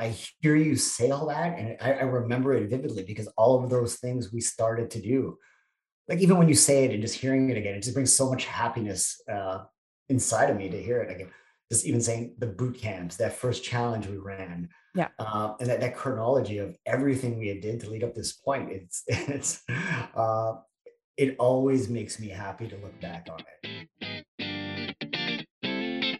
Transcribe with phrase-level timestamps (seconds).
[0.00, 3.70] I hear you say all that, and I, I remember it vividly because all of
[3.70, 5.38] those things we started to do,
[6.08, 8.28] like even when you say it and just hearing it again, it just brings so
[8.28, 9.64] much happiness uh,
[10.08, 11.30] inside of me to hear it again.
[11.70, 15.80] Just even saying the boot camps, that first challenge we ran, yeah, uh, and that,
[15.80, 19.62] that chronology of everything we had did to lead up this point, it's it's
[20.14, 20.54] uh,
[21.16, 24.23] it always makes me happy to look back on it.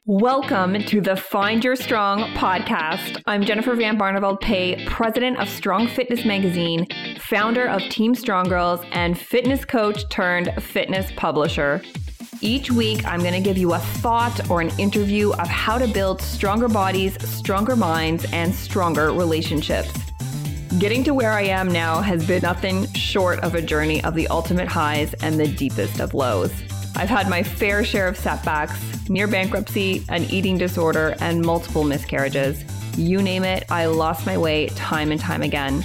[0.06, 3.22] Welcome to the Find Your Strong podcast.
[3.24, 6.86] I'm Jennifer Van Barneveld Pe, president of Strong Fitness Magazine,
[7.18, 11.80] founder of Team Strong Girls, and fitness coach turned fitness publisher.
[12.42, 15.88] Each week, I'm going to give you a thought or an interview of how to
[15.88, 19.90] build stronger bodies, stronger minds, and stronger relationships.
[20.78, 24.28] Getting to where I am now has been nothing short of a journey of the
[24.28, 26.52] ultimate highs and the deepest of lows.
[26.94, 32.64] I've had my fair share of setbacks, near bankruptcy, an eating disorder, and multiple miscarriages.
[32.96, 35.84] You name it, I lost my way time and time again.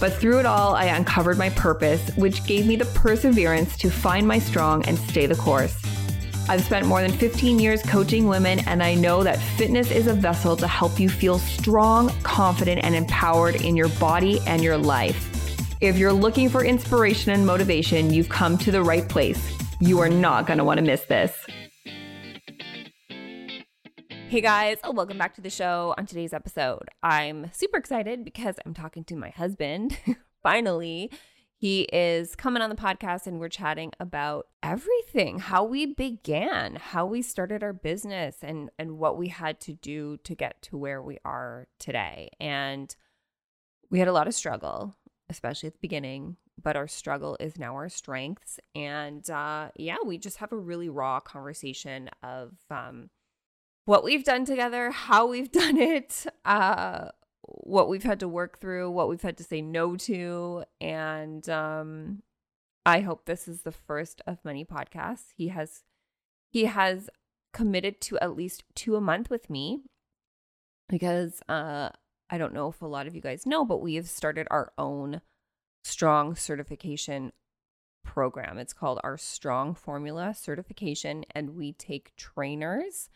[0.00, 4.26] But through it all, I uncovered my purpose, which gave me the perseverance to find
[4.26, 5.76] my strong and stay the course.
[6.48, 10.14] I've spent more than 15 years coaching women, and I know that fitness is a
[10.14, 15.28] vessel to help you feel strong, confident, and empowered in your body and your life.
[15.80, 19.52] If you're looking for inspiration and motivation, you've come to the right place.
[19.80, 21.46] You are not going to want to miss this.
[24.28, 25.94] Hey guys, oh, welcome back to the show.
[25.96, 29.98] On today's episode, I'm super excited because I'm talking to my husband.
[30.42, 31.10] Finally,
[31.56, 37.06] he is coming on the podcast and we're chatting about everything how we began, how
[37.06, 41.00] we started our business, and, and what we had to do to get to where
[41.00, 42.28] we are today.
[42.38, 42.94] And
[43.90, 44.94] we had a lot of struggle,
[45.30, 48.58] especially at the beginning but our struggle is now our strengths.
[48.74, 53.10] And uh, yeah, we just have a really raw conversation of um,
[53.88, 57.08] what we've done together, how we've done it, uh,
[57.40, 60.62] what we've had to work through, what we've had to say no to.
[60.78, 62.22] And um,
[62.84, 65.28] I hope this is the first of many podcasts.
[65.34, 65.84] He has
[66.50, 67.08] he has
[67.54, 69.80] committed to at least two a month with me
[70.90, 71.88] because uh,
[72.28, 74.70] I don't know if a lot of you guys know, but we have started our
[74.76, 75.22] own
[75.82, 77.32] strong certification
[78.04, 78.58] program.
[78.58, 83.08] It's called our Strong Formula Certification, and we take trainers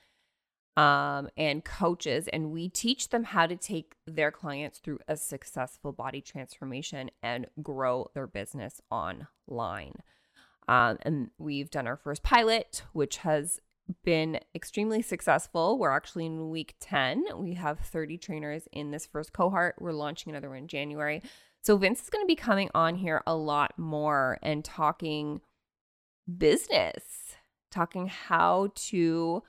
[0.77, 5.93] um, and coaches and we teach them how to take their clients through a successful
[5.93, 9.95] body transformation and grow their business online.
[10.69, 13.61] Um, and we've done our first pilot, which has
[14.05, 15.79] been extremely successful.
[15.79, 17.25] We're actually in week 10.
[17.37, 19.75] We have 30 trainers in this first cohort.
[19.79, 21.23] We're launching another one in January.
[21.63, 25.41] So Vince is going to be coming on here a lot more and talking
[26.39, 27.35] business,
[27.71, 29.43] talking how to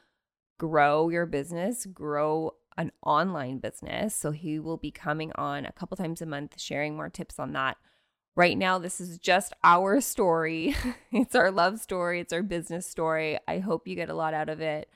[0.58, 4.16] grow your business, grow an online business.
[4.16, 7.54] So he will be coming on a couple times a month sharing more tips on
[7.54, 7.78] that.
[8.36, 10.76] Right now, this is just our story.
[11.12, 13.38] it's our love story, it's our business story.
[13.48, 14.90] I hope you get a lot out of it.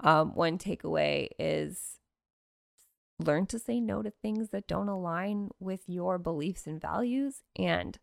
[0.00, 1.98] Um, one takeaway is
[3.20, 7.98] learn to say no to things that don't align with your beliefs and values and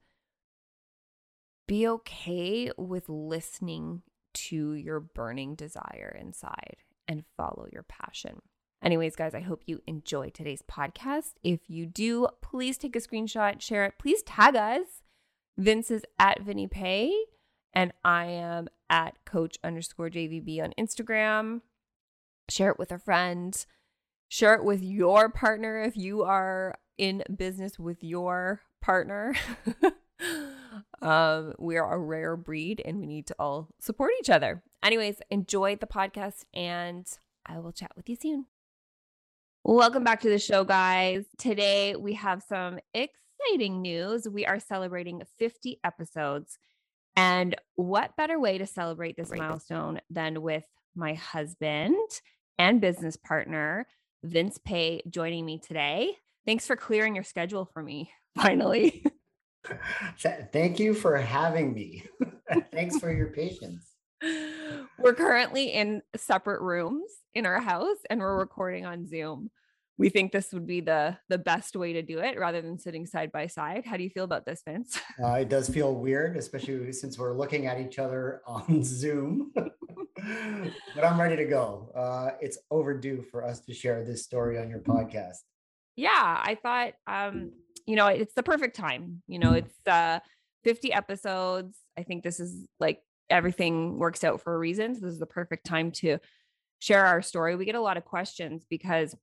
[1.68, 4.04] be okay with listening
[4.50, 8.42] to your burning desire inside and follow your passion.
[8.84, 11.34] Anyways, guys, I hope you enjoy today's podcast.
[11.44, 13.94] If you do, please take a screenshot, share it.
[14.00, 15.04] Please tag us.
[15.58, 17.12] Vince is at Vinny Pe,
[17.74, 21.62] and I am at Coach underscore JVB on Instagram.
[22.50, 23.64] Share it with a friend.
[24.30, 29.36] Share it with your partner if you are in business with your partner.
[31.02, 34.64] um, we are a rare breed and we need to all support each other.
[34.84, 37.08] Anyways, enjoy the podcast and
[37.46, 38.46] I will chat with you soon.
[39.64, 41.26] Welcome back to the show, guys.
[41.38, 44.28] Today we have some exciting news.
[44.28, 46.58] We are celebrating 50 episodes.
[47.16, 50.64] And what better way to celebrate this milestone than with
[50.96, 51.96] my husband
[52.58, 53.86] and business partner,
[54.24, 56.16] Vince Pe joining me today.
[56.46, 59.04] Thanks for clearing your schedule for me finally.
[60.52, 62.04] Thank you for having me.
[62.72, 63.96] Thanks for your patience.
[65.00, 69.50] We're currently in separate rooms in our house and we're recording on Zoom.
[69.98, 73.06] We think this would be the the best way to do it rather than sitting
[73.06, 73.86] side by side.
[73.86, 75.00] How do you feel about this, Vince?
[75.24, 79.52] Uh, it does feel weird, especially since we're looking at each other on Zoom
[80.96, 81.92] but I'm ready to go.
[81.96, 85.38] Uh, it's overdue for us to share this story on your podcast.
[85.96, 87.52] Yeah, I thought, um,
[87.92, 89.22] you know, it's the perfect time.
[89.28, 90.20] You know, it's uh,
[90.64, 91.78] 50 episodes.
[91.98, 94.96] I think this is like everything works out for a reason.
[94.96, 96.18] So this is the perfect time to
[96.80, 97.56] share our story.
[97.56, 99.16] We get a lot of questions because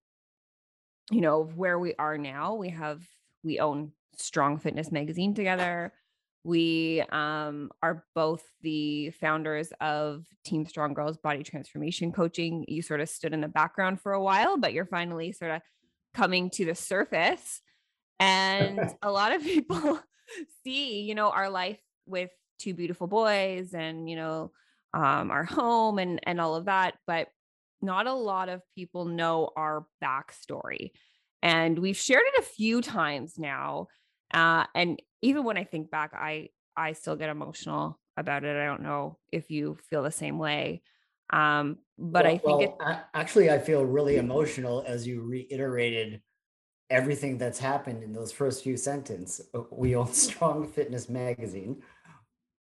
[1.11, 2.55] you know, where we are now.
[2.55, 3.03] We have
[3.43, 5.93] we own Strong Fitness magazine together.
[6.44, 12.64] We um, are both the founders of Team Strong Girls Body Transformation Coaching.
[12.69, 15.62] You sort of stood in the background for a while, but you're finally sort of
[16.14, 17.61] coming to the surface.
[18.20, 20.00] And a lot of people
[20.65, 24.53] see, you know, our life with two beautiful boys and, you know,
[24.94, 26.94] um, our home and and all of that.
[27.06, 27.29] But
[27.81, 30.93] not a lot of people know our backstory.
[31.43, 33.88] And we've shared it a few times now.
[34.35, 38.56] Uh, and even when I think back, I I still get emotional about it.
[38.56, 40.82] I don't know if you feel the same way.
[41.31, 46.23] Um, but well, I think well, it actually I feel really emotional as you reiterated
[46.90, 49.49] everything that's happened in those first few sentences.
[49.55, 51.82] Uh, we own Strong Fitness magazine.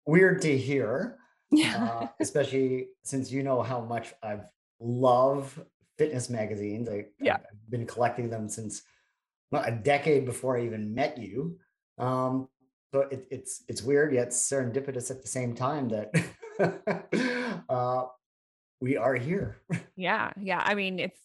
[0.06, 1.16] Weird to hear.
[1.52, 1.84] Yeah.
[1.84, 4.44] uh, especially since you know how much I've
[4.80, 5.60] love
[5.98, 6.88] fitness magazines.
[6.88, 7.34] I, yeah.
[7.34, 8.82] I've been collecting them since
[9.52, 11.58] well, a decade before I even met you.
[11.98, 12.48] Um,
[12.92, 16.14] so it, it's it's weird yet serendipitous at the same time that
[17.68, 18.04] uh,
[18.80, 19.58] we are here.
[19.96, 20.62] Yeah, yeah.
[20.64, 21.20] I mean, it's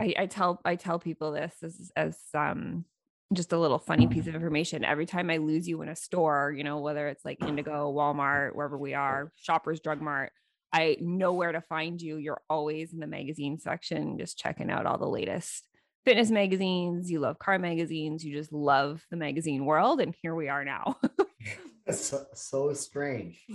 [0.00, 2.84] I, I tell I tell people this as as um
[3.32, 4.84] just a little funny piece of information.
[4.84, 8.54] Every time I lose you in a store, you know, whether it's like Indigo, Walmart,
[8.54, 10.32] wherever we are, Shoppers Drug Mart,
[10.72, 12.16] I know where to find you.
[12.16, 15.64] You're always in the magazine section, just checking out all the latest
[16.04, 17.10] fitness magazines.
[17.10, 18.24] You love car magazines.
[18.24, 20.00] You just love the magazine world.
[20.00, 20.98] And here we are now.
[21.90, 23.42] so, so strange.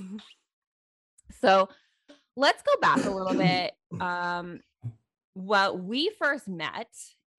[1.41, 1.69] So
[2.35, 3.71] let's go back a little bit.
[4.01, 4.61] Um,
[5.39, 6.89] well, we first met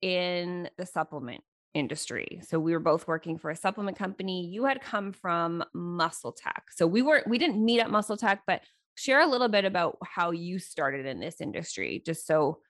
[0.01, 1.43] in the supplement
[1.75, 2.41] industry.
[2.49, 4.47] So we were both working for a supplement company.
[4.47, 6.63] You had come from MuscleTech.
[6.71, 8.63] So we weren't we didn't meet at MuscleTech, but
[8.95, 12.61] share a little bit about how you started in this industry, just so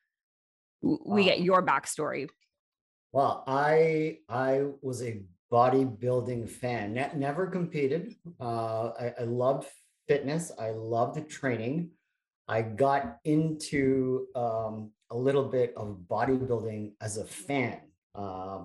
[0.83, 2.29] we get your backstory.
[3.13, 5.23] Well, I I was a
[5.53, 6.95] bodybuilding fan.
[6.95, 8.15] Ne- never competed.
[8.41, 9.69] Uh, I, I loved
[10.09, 10.51] fitness.
[10.59, 11.91] I loved training.
[12.49, 17.81] I got into um, a little bit of bodybuilding as a fan.
[18.15, 18.65] Uh,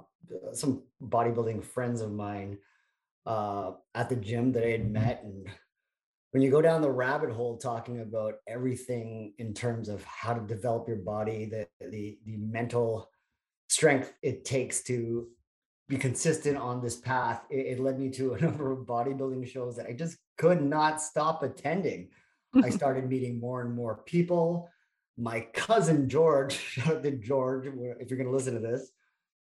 [0.53, 2.57] some bodybuilding friends of mine
[3.25, 5.47] uh, at the gym that I had met and
[6.35, 10.41] when you go down the rabbit hole talking about everything in terms of how to
[10.41, 13.09] develop your body, the the, the mental
[13.69, 15.29] strength it takes to
[15.87, 19.77] be consistent on this path, it, it led me to a number of bodybuilding shows
[19.77, 22.09] that I just could not stop attending.
[22.61, 24.67] I started meeting more and more people.
[25.17, 28.91] My cousin George, shout out to George, if you're going to listen to this,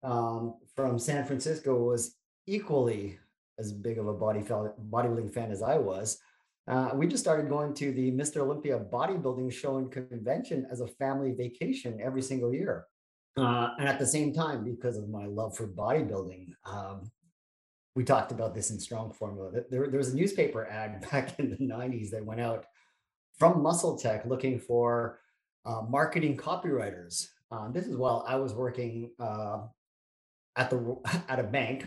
[0.02, 2.16] um, from San Francisco, was
[2.46, 3.18] equally
[3.58, 6.18] as big of a body bodybuilding fan as I was.
[6.66, 8.38] Uh, we just started going to the Mr.
[8.38, 12.86] Olympia bodybuilding show and convention as a family vacation every single year.
[13.36, 17.10] Uh, and at the same time, because of my love for bodybuilding, um,
[17.94, 19.50] we talked about this in Strong Formula.
[19.70, 22.66] There, there was a newspaper ad back in the 90s that went out
[23.38, 25.20] from MuscleTech looking for
[25.64, 27.28] uh, marketing copywriters.
[27.50, 29.62] Uh, this is while I was working uh,
[30.56, 30.96] at the
[31.28, 31.86] at a bank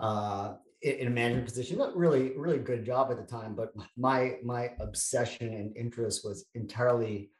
[0.00, 3.54] uh, in a management position, but really, really good job at the time.
[3.54, 7.30] But my my obsession and interest was entirely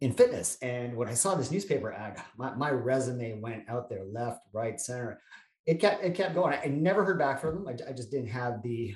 [0.00, 0.58] in fitness.
[0.62, 4.80] And when I saw this newspaper ad, my, my resume went out there, left, right,
[4.80, 5.20] center.
[5.66, 6.56] It kept it kept going.
[6.62, 7.68] I never heard back from them.
[7.68, 8.94] I, I just didn't have the,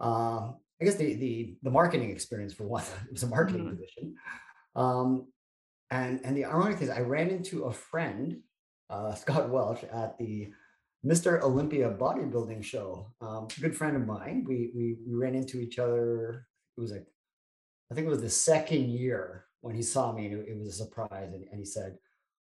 [0.00, 2.84] uh, I guess the the the marketing experience for one.
[3.06, 3.76] It was a marketing mm-hmm.
[3.76, 4.14] position.
[4.76, 5.26] Um,
[5.90, 8.40] and and the ironic thing is, I ran into a friend,
[8.90, 10.48] uh, Scott Welch, at the
[11.06, 11.40] Mr.
[11.42, 13.12] Olympia bodybuilding show.
[13.20, 14.44] Um, good friend of mine.
[14.46, 16.46] We, we we ran into each other.
[16.76, 17.06] It was like,
[17.90, 20.68] I think it was the second year when he saw me, and it, it was
[20.68, 21.32] a surprise.
[21.32, 22.00] And, and he said, oh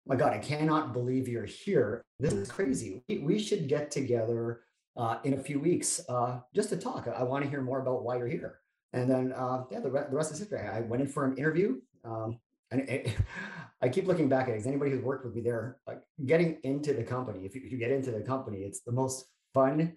[0.07, 2.03] "My God, I cannot believe you're here.
[2.19, 3.03] This is crazy.
[3.09, 4.63] We, we should get together
[4.97, 7.07] uh, in a few weeks uh, just to talk.
[7.09, 8.61] I want to hear more about why you're here."
[8.95, 10.61] And then, uh, yeah, the, re- the rest is history.
[10.61, 11.77] I went in for an interview.
[12.05, 12.39] Um,
[12.71, 13.17] and it,
[13.81, 14.67] I keep looking back at it.
[14.67, 17.79] Anybody who's worked with me there, like getting into the company, if you, if you
[17.79, 19.95] get into the company, it's the most fun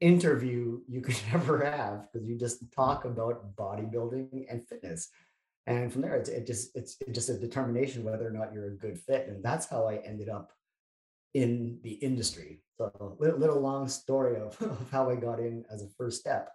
[0.00, 5.08] interview you could ever have because you just talk about bodybuilding and fitness.
[5.66, 8.68] And from there, it's it just it's, it's just a determination whether or not you're
[8.68, 9.28] a good fit.
[9.28, 10.52] And that's how I ended up
[11.34, 12.62] in the industry.
[12.76, 16.50] So little, little long story of, of how I got in as a first step.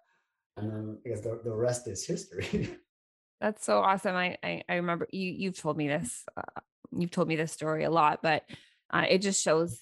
[0.58, 2.78] And then I guess the, the rest is history.
[3.42, 4.16] That's so awesome.
[4.16, 6.62] I, I, I remember you you've told me this uh,
[6.92, 8.44] you've told me this story a lot, but
[8.92, 9.80] uh, it just shows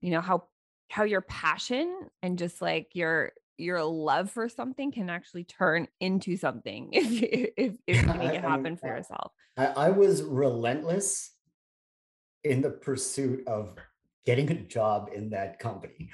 [0.00, 0.44] you know how
[0.90, 6.36] how your passion and just like your your love for something can actually turn into
[6.36, 9.32] something if you, if, if you make it happen I, for yourself.
[9.56, 11.32] I, I was relentless
[12.44, 13.74] in the pursuit of
[14.24, 16.10] getting a job in that company.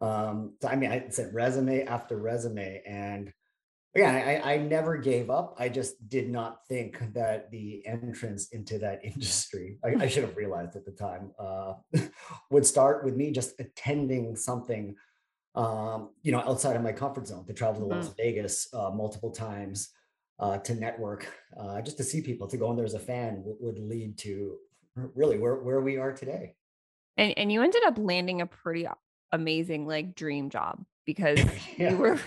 [0.00, 3.32] Um, so I mean, I sent resume after resume, and
[3.94, 5.54] again, I, I never gave up.
[5.58, 10.36] I just did not think that the entrance into that industry, I, I should have
[10.36, 11.74] realized at the time, uh,
[12.50, 14.94] would start with me just attending something,
[15.54, 18.14] um, you know, outside of my comfort zone to travel to Las mm-hmm.
[18.16, 19.90] Vegas uh, multiple times
[20.40, 23.36] uh, to network, uh, just to see people, to go in there as a fan
[23.36, 24.56] w- would lead to
[25.14, 26.54] really where, where we are today.
[27.16, 28.88] And, and you ended up landing a pretty
[29.30, 31.38] amazing like dream job because
[31.76, 31.90] yeah.
[31.90, 32.18] you were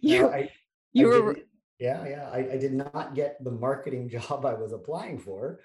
[0.00, 0.50] you, no, I,
[0.92, 1.36] you I were
[1.78, 5.60] yeah yeah I, I did not get the marketing job i was applying for.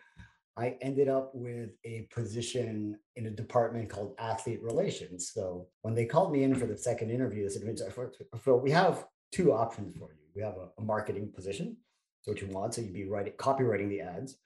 [0.56, 6.06] I ended up with a position in a department called athlete relations so when they
[6.06, 7.94] called me in for the second interview they said
[8.40, 10.20] phil we have two options for you.
[10.36, 11.78] We have a, a marketing position
[12.22, 14.38] so what you want so you'd be writing copywriting the ads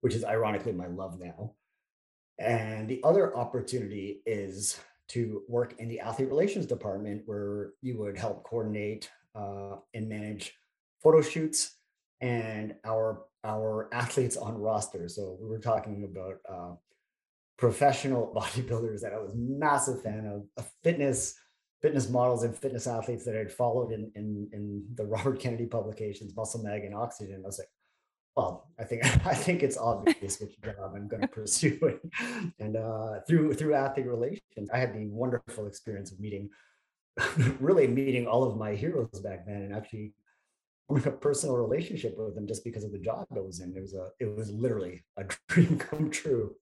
[0.00, 1.54] which is ironically my love now
[2.38, 8.16] and the other opportunity is to work in the athlete relations department where you would
[8.16, 10.54] help coordinate uh, and manage
[11.02, 11.76] photo shoots
[12.20, 15.08] and our our athletes on roster.
[15.08, 16.74] So we were talking about uh,
[17.56, 21.34] professional bodybuilders that I was massive fan of, of, fitness
[21.80, 26.32] fitness models and fitness athletes that I'd followed in in, in the Robert Kennedy publications,
[26.32, 27.42] MuscleMag and Oxygen.
[27.44, 27.68] I was like,
[28.36, 32.00] well, I think I think it's obvious which job I'm going to pursue.
[32.58, 36.50] and uh, through through athlete relations, I had the wonderful experience of meeting
[37.60, 40.12] really meeting all of my heroes back then and actually
[40.90, 43.76] a personal relationship with them just because of the job I was in.
[43.76, 46.54] It was a it was literally a dream come true.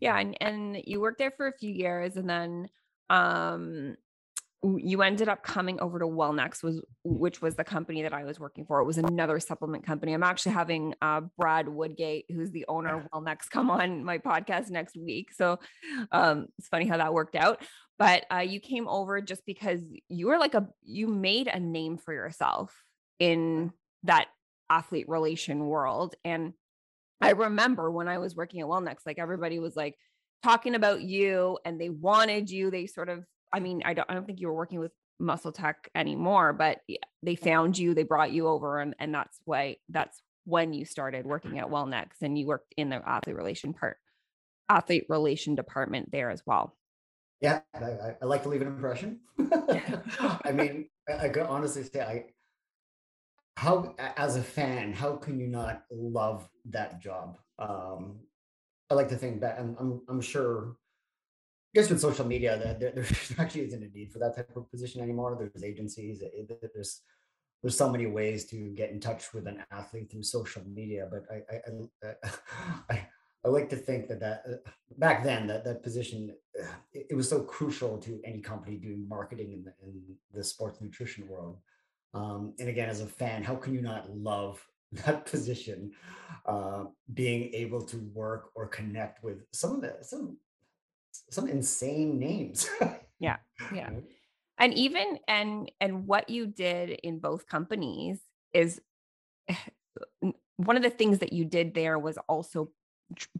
[0.00, 2.68] Yeah, and, and you worked there for a few years and then
[3.08, 3.96] um
[4.78, 8.40] you ended up coming over to Wellnx, was which was the company that I was
[8.40, 8.80] working for.
[8.80, 10.12] It was another supplement company.
[10.12, 14.70] I'm actually having uh, Brad Woodgate, who's the owner of Wellnx, come on my podcast
[14.70, 15.32] next week.
[15.34, 15.58] So
[16.10, 17.62] um, it's funny how that worked out.
[17.98, 21.96] But uh, you came over just because you were like a you made a name
[21.98, 22.74] for yourself
[23.18, 23.72] in
[24.04, 24.26] that
[24.68, 26.14] athlete relation world.
[26.24, 26.52] And
[27.20, 29.94] I remember when I was working at Wellnx, like everybody was like
[30.42, 32.70] talking about you and they wanted you.
[32.70, 33.24] They sort of
[33.56, 36.80] I mean, I don't I don't think you were working with MuscleTech anymore, but
[37.22, 41.24] they found you, they brought you over, and and that's why that's when you started
[41.24, 43.96] working at Wellnx and you worked in the athlete relation part,
[44.68, 46.76] athlete relation department there as well.
[47.40, 49.20] Yeah, I, I like to leave an impression.
[49.40, 52.24] I mean, I, I could honestly say I
[53.56, 57.38] how as a fan, how can you not love that job?
[57.58, 58.18] Um,
[58.90, 60.76] I like to think that I'm, I'm, I'm sure
[61.76, 63.06] guess with social media, that there, there
[63.38, 65.36] actually isn't a need for that type of position anymore.
[65.38, 66.22] There's agencies,
[66.74, 67.02] there's
[67.62, 71.08] there's so many ways to get in touch with an athlete through social media.
[71.10, 73.08] But I I, I, I,
[73.44, 76.34] I like to think that that uh, back then that that position
[76.92, 80.02] it, it, was so crucial to any company doing marketing in the, in
[80.32, 81.58] the sports nutrition world.
[82.14, 84.66] Um, and again, as a fan, how can you not love
[85.04, 85.92] that position?
[86.46, 90.38] Uh, being able to work or connect with some of the some
[91.30, 92.68] some insane names.
[93.18, 93.36] yeah.
[93.74, 93.90] Yeah.
[94.58, 98.20] And even and and what you did in both companies
[98.52, 98.80] is
[100.56, 102.70] one of the things that you did there was also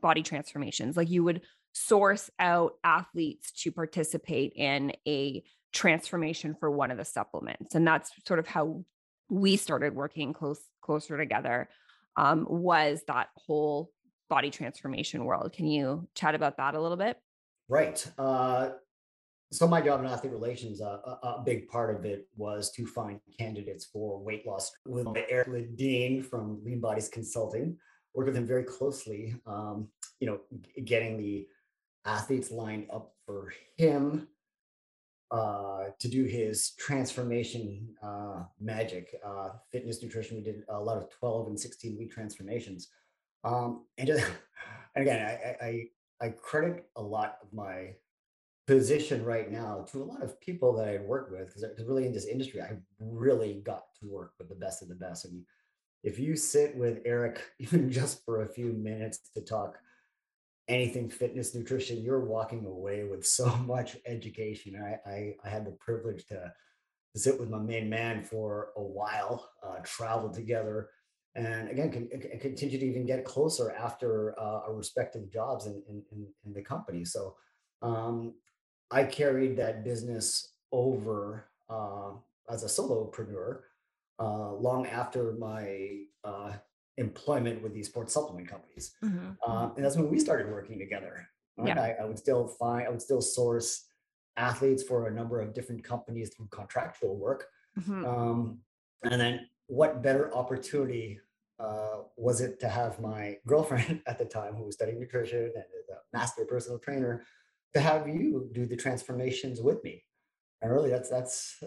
[0.01, 0.97] body transformations.
[0.97, 1.43] Like you would
[1.73, 5.43] source out athletes to participate in a
[5.73, 7.75] transformation for one of the supplements.
[7.75, 8.85] And that's sort of how
[9.29, 11.69] we started working close closer together
[12.17, 13.91] um, was that whole
[14.29, 15.53] body transformation world.
[15.53, 17.19] Can you chat about that a little bit?
[17.69, 18.07] Right.
[18.17, 18.71] Uh,
[19.53, 22.87] so my job in athlete relations, uh, a, a, big part of it was to
[22.87, 27.77] find candidates for weight loss with Eric Ledeen from Lean Bodies Consulting.
[28.15, 29.37] Work with him very closely.
[29.47, 29.89] Um,
[30.21, 30.41] you know,
[30.85, 31.47] getting the
[32.05, 34.29] athletes lined up for him
[35.31, 40.37] uh, to do his transformation uh, magic, uh, fitness nutrition.
[40.37, 42.89] We did a lot of 12 and 16 week transformations.
[43.45, 44.25] Um, and, just,
[44.95, 45.85] and again, I, I,
[46.21, 47.95] I credit a lot of my
[48.67, 52.13] position right now to a lot of people that I work with because really in
[52.13, 55.25] this industry, I really got to work with the best of the best.
[55.25, 55.45] And
[56.03, 59.79] if you sit with Eric even just for a few minutes to talk
[60.69, 64.75] anything fitness nutrition, you're walking away with so much education.
[64.77, 66.53] I I, I had the privilege to,
[67.17, 70.91] sit with my main man for a while, uh, travel together,
[71.37, 72.09] and again can,
[72.41, 77.05] continue to even get closer after uh, our respective jobs in, in, in the company
[77.05, 77.37] so
[77.83, 78.35] um,
[78.91, 82.11] i carried that business over uh,
[82.51, 83.61] as a solopreneur
[84.19, 86.53] uh, long after my uh,
[86.97, 89.31] employment with these sports supplement companies mm-hmm.
[89.47, 91.69] Uh, and that's when we started working together Right?
[91.69, 91.81] Yeah.
[91.81, 93.87] I, I would still find, I would still source
[94.37, 97.47] athletes for a number of different companies through contractual work.
[97.79, 98.05] Mm-hmm.
[98.05, 98.59] Um,
[99.11, 101.19] and then what better opportunity
[101.59, 105.65] uh, was it to have my girlfriend at the time who was studying nutrition and
[105.79, 107.25] is a master personal trainer
[107.75, 110.03] to have you do the transformations with me?
[110.63, 111.63] And really that's that's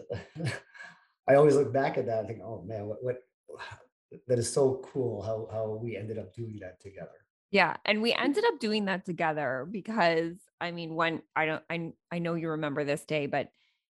[1.28, 3.18] i always look back at that and think oh man what, what
[4.28, 7.26] that is so cool how how we ended up doing that together.
[7.52, 11.92] Yeah and we ended up doing that together because i mean when i don't i,
[12.12, 13.50] I know you remember this day but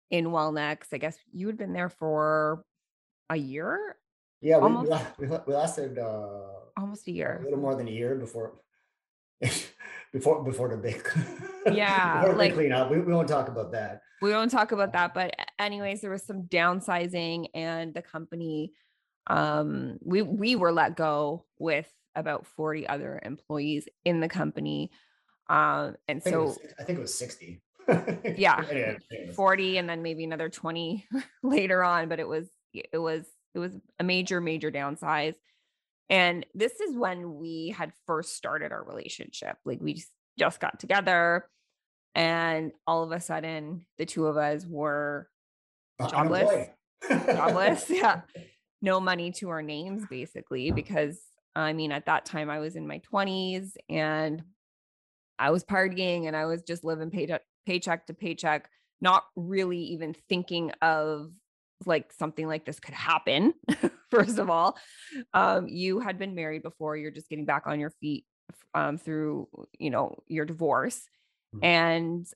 [0.10, 2.64] in Wellnx i guess you had been there for
[3.30, 3.98] a year
[4.46, 7.40] yeah we, we, we lasted uh almost a year.
[7.42, 8.54] a little more than a year before
[10.14, 11.06] before before the big
[11.74, 12.92] yeah before like clean up.
[12.92, 14.02] We, we won't talk about that.
[14.22, 18.72] We won't talk about that but anyways there was some downsizing and the company
[19.28, 24.92] um we we were let go with about 40 other employees in the company
[25.50, 27.62] um and I so was, i think it was 60
[28.38, 28.64] yeah
[29.36, 31.08] 40 and then maybe another 20
[31.44, 33.26] later on but it was it was
[33.56, 35.36] it was a major major downsize
[36.10, 39.58] and this is when we had first started our relationship.
[39.66, 40.04] Like we
[40.38, 41.48] just, got together
[42.14, 45.30] and all of a sudden the two of us were
[46.10, 46.68] jobless.
[47.10, 47.90] jobless.
[47.90, 48.22] Yeah.
[48.82, 51.22] No money to our names basically because
[51.56, 54.44] I mean at that time I was in my 20s and
[55.40, 58.70] I was partying and I was just living paycheck paycheck to paycheck,
[59.00, 61.32] not really even thinking of
[61.86, 63.54] like something like this could happen
[64.12, 64.78] first of all.
[65.34, 68.26] Um, you had been married before you're just getting back on your feet
[68.74, 69.48] um, through
[69.80, 71.02] you know your divorce
[71.56, 71.66] mm-hmm.
[71.66, 72.28] and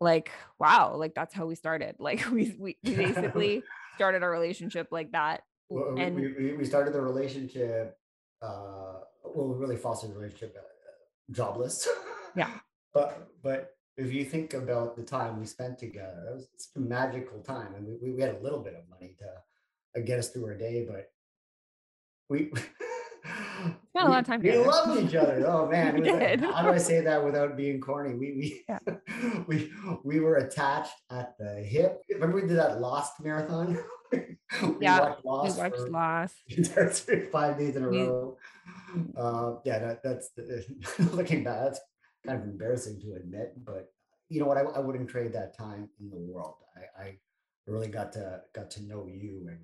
[0.00, 1.96] like wow like that's how we started.
[2.00, 3.62] Like we we, basically
[3.94, 7.96] started our relationship like that well, and we, we, we started the relationship
[8.42, 11.88] uh well we really fostered the relationship uh, jobless.
[12.36, 12.50] Yeah.
[12.92, 17.40] But but if you think about the time we spent together, it was a magical
[17.40, 17.74] time.
[17.74, 20.56] and we, we had a little bit of money to uh, get us through our
[20.56, 21.10] day, but
[22.28, 22.50] we
[23.24, 24.40] spent a lot of time.
[24.42, 24.58] Together.
[24.58, 24.86] We together.
[24.86, 25.44] loved each other.
[25.46, 28.14] Oh man, like, how do I say that without being corny?
[28.14, 28.78] We we yeah.
[29.46, 29.70] we
[30.04, 32.02] we were attached at the hip.
[32.10, 33.78] Remember we did that Lost marathon.
[34.12, 34.20] we
[34.80, 35.56] yeah, watched Lost.
[35.56, 37.10] We watched Lost.
[37.32, 38.36] five days in a row.
[39.16, 40.30] Uh, yeah, that, that's
[41.12, 41.60] looking back.
[41.64, 41.80] That's
[42.26, 43.92] kind of embarrassing to admit, but
[44.28, 44.56] you know what?
[44.56, 46.56] I, I wouldn't trade that time in the world.
[46.76, 47.18] I, I
[47.66, 49.58] really got to got to know you, and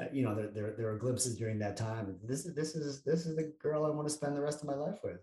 [0.00, 2.16] uh, you know there, there there are glimpses during that time.
[2.22, 4.68] This is this is this is the girl I want to spend the rest of
[4.68, 5.20] my life with.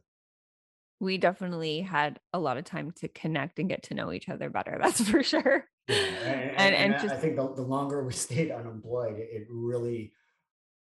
[1.00, 4.50] We definitely had a lot of time to connect and get to know each other
[4.50, 4.78] better.
[4.82, 5.66] That's for sure.
[5.88, 9.48] Yeah, and, and, and, and just, I think the, the longer we stayed unemployed, it
[9.50, 10.14] really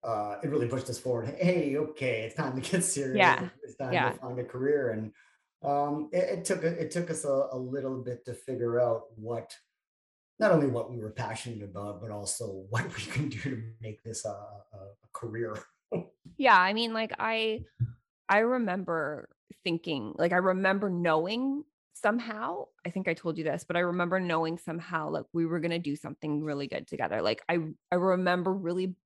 [0.05, 1.35] uh, it really pushed us forward.
[1.38, 3.16] Hey, okay, it's time to get serious.
[3.16, 3.48] Yeah.
[3.62, 4.11] It's time yeah.
[4.11, 4.90] to find a career.
[4.90, 5.12] And
[5.64, 9.55] um, it, it, took it took us a, a, little bit to figure out what
[10.38, 14.03] not only what we were passionate about, but also what we can do to make
[14.03, 15.57] this a, a, a career.
[16.37, 17.64] yeah, I mean, like I
[18.29, 19.29] I remember
[19.64, 22.66] thinking, like I remember knowing somehow.
[22.85, 25.79] I think I told you this, but I remember knowing somehow like we were gonna
[25.79, 27.22] do something really good together.
[27.22, 27.59] Like I
[27.92, 28.96] I remember really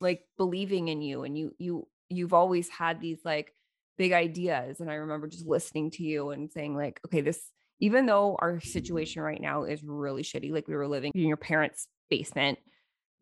[0.00, 3.52] like believing in you, and you you you've always had these like
[3.96, 4.80] big ideas.
[4.80, 7.40] And I remember just listening to you and saying, like, okay, this,
[7.80, 11.36] even though our situation right now is really shitty, like we were living in your
[11.36, 12.58] parents' basement,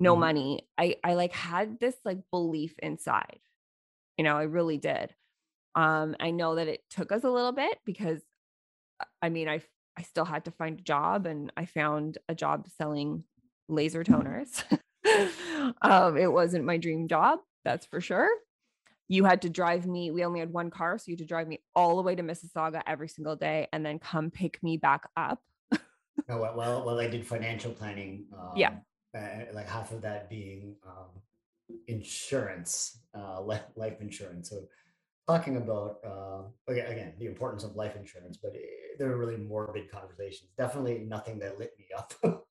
[0.01, 0.21] no mm-hmm.
[0.21, 3.41] money, I, I like had this like belief inside.
[4.19, 5.15] You know, I really did.
[5.75, 8.21] Um, I know that it took us a little bit because
[9.01, 9.61] uh, I mean, I
[9.97, 13.25] I still had to find a job and I found a job selling
[13.69, 14.63] laser toners.
[15.83, 18.29] um, it wasn't my dream job, that's for sure
[19.09, 21.49] you had to drive me we only had one car so you had to drive
[21.49, 25.09] me all the way to mississauga every single day and then come pick me back
[25.17, 25.41] up.
[26.31, 28.71] Oh, well, well i did financial planning um, yeah
[29.19, 31.11] uh, like half of that being um,
[31.89, 34.63] insurance uh, life insurance so
[35.27, 39.17] talking about uh, again, again the importance of life insurance but it, eh, there were
[39.17, 42.15] really morbid conversations definitely nothing that lit me up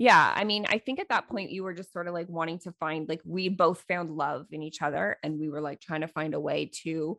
[0.00, 2.58] yeah i mean i think at that point you were just sort of like wanting
[2.58, 6.00] to find like we both found love in each other and we were like trying
[6.00, 7.18] to find a way to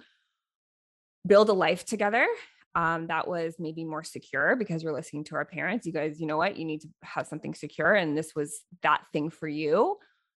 [1.25, 2.27] build a life together
[2.73, 6.25] um, that was maybe more secure because we're listening to our parents you guys you
[6.25, 6.57] know what?
[6.57, 9.97] You need to have something secure and this was that thing for you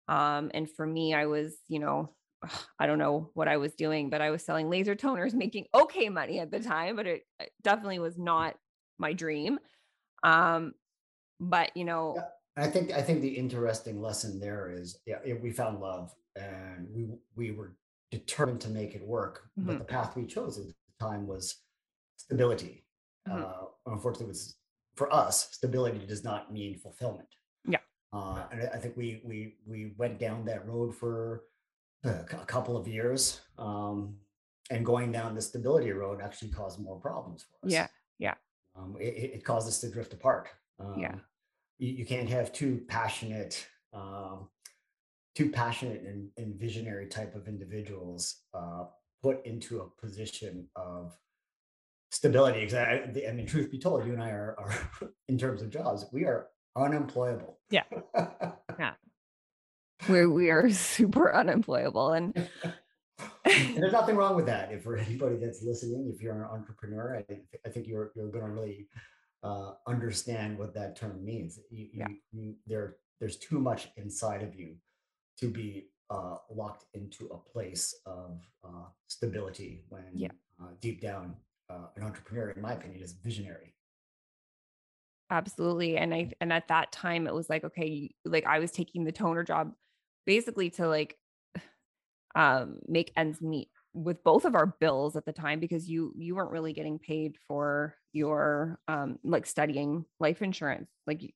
[0.08, 2.10] um, and for me i was you know
[2.80, 6.08] i don't know what i was doing but i was selling laser toners making okay
[6.08, 8.56] money at the time but it, it definitely was not
[8.98, 9.60] my dream
[10.24, 10.72] um,
[11.42, 12.64] but you know yeah.
[12.64, 17.08] i think i think the interesting lesson there is yeah we found love and we
[17.36, 17.76] we were
[18.10, 19.68] determined to make it work mm-hmm.
[19.68, 21.62] but the path we chose at the time was
[22.16, 22.84] stability
[23.28, 23.42] mm-hmm.
[23.42, 24.56] uh, unfortunately, was
[24.94, 27.28] for us, stability does not mean fulfillment.
[27.66, 27.78] Yeah.
[28.12, 31.44] Uh, and I think we we we went down that road for
[32.04, 34.16] a couple of years, um,
[34.70, 37.72] and going down the stability road actually caused more problems for us.
[37.72, 37.86] Yeah.
[38.18, 38.34] Yeah.
[38.76, 40.48] Um, it, it, caused us to drift apart.
[40.80, 41.14] Um, yeah.
[41.82, 44.48] You, you, can't have two passionate, um,
[45.34, 48.84] too passionate and, and, visionary type of individuals uh,
[49.20, 51.16] put into a position of
[52.12, 52.60] stability.
[52.60, 55.70] Because I, I, mean, truth be told, you and I are, are in terms of
[55.70, 57.58] jobs, we are unemployable.
[57.68, 57.82] Yeah.
[58.78, 58.92] yeah.
[60.08, 62.48] We we are super unemployable, and,
[63.44, 64.72] and there's nothing wrong with that.
[64.72, 68.30] If for anybody that's listening, if you're an entrepreneur, I think I think you're you're
[68.30, 68.88] going to really
[69.42, 71.58] uh, understand what that term means.
[71.70, 72.08] You, yeah.
[72.08, 74.74] you, you, there there's too much inside of you
[75.38, 80.28] to be uh, locked into a place of uh, stability when yeah.
[80.60, 81.34] Uh, deep down
[81.70, 83.74] uh, an entrepreneur in my opinion is visionary
[85.30, 89.02] absolutely and i and at that time it was like okay like i was taking
[89.02, 89.72] the toner job
[90.26, 91.16] basically to like
[92.34, 96.34] um make ends meet with both of our bills at the time because you you
[96.34, 101.32] weren't really getting paid for your um like studying life insurance like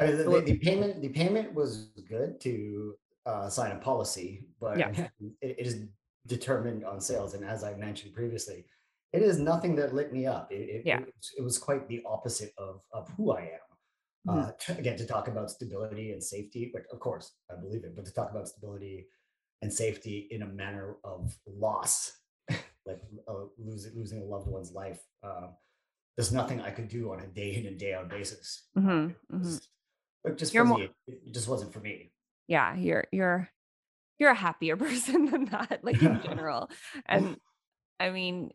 [0.00, 2.94] I mean, the, the, payment the payment was good to
[3.26, 4.90] uh, sign a policy, but yeah.
[5.40, 5.84] it, it is
[6.26, 7.34] determined on sales.
[7.34, 8.64] And as I mentioned previously,
[9.12, 10.50] it is nothing that lit me up.
[10.50, 11.00] It, it, yeah.
[11.00, 13.48] it, it was quite the opposite of, of who I am.
[14.28, 14.48] Uh, mm-hmm.
[14.48, 17.96] Uh, to, again, to talk about stability and safety, but of course, I believe it,
[17.96, 19.06] but to talk about stability
[19.62, 22.18] and safety in a manner of loss,
[22.50, 25.48] like uh, losing, losing a loved one's life, uh,
[26.16, 28.64] there's nothing I could do on a day in and day out basis.
[28.76, 29.36] Mm-hmm.
[29.36, 29.56] Mm-hmm.
[30.24, 32.12] it just, more, it just wasn't for me
[32.48, 33.48] yeah you're you're
[34.18, 36.70] you're a happier person than that like in general
[37.06, 37.36] and
[38.00, 38.50] i mean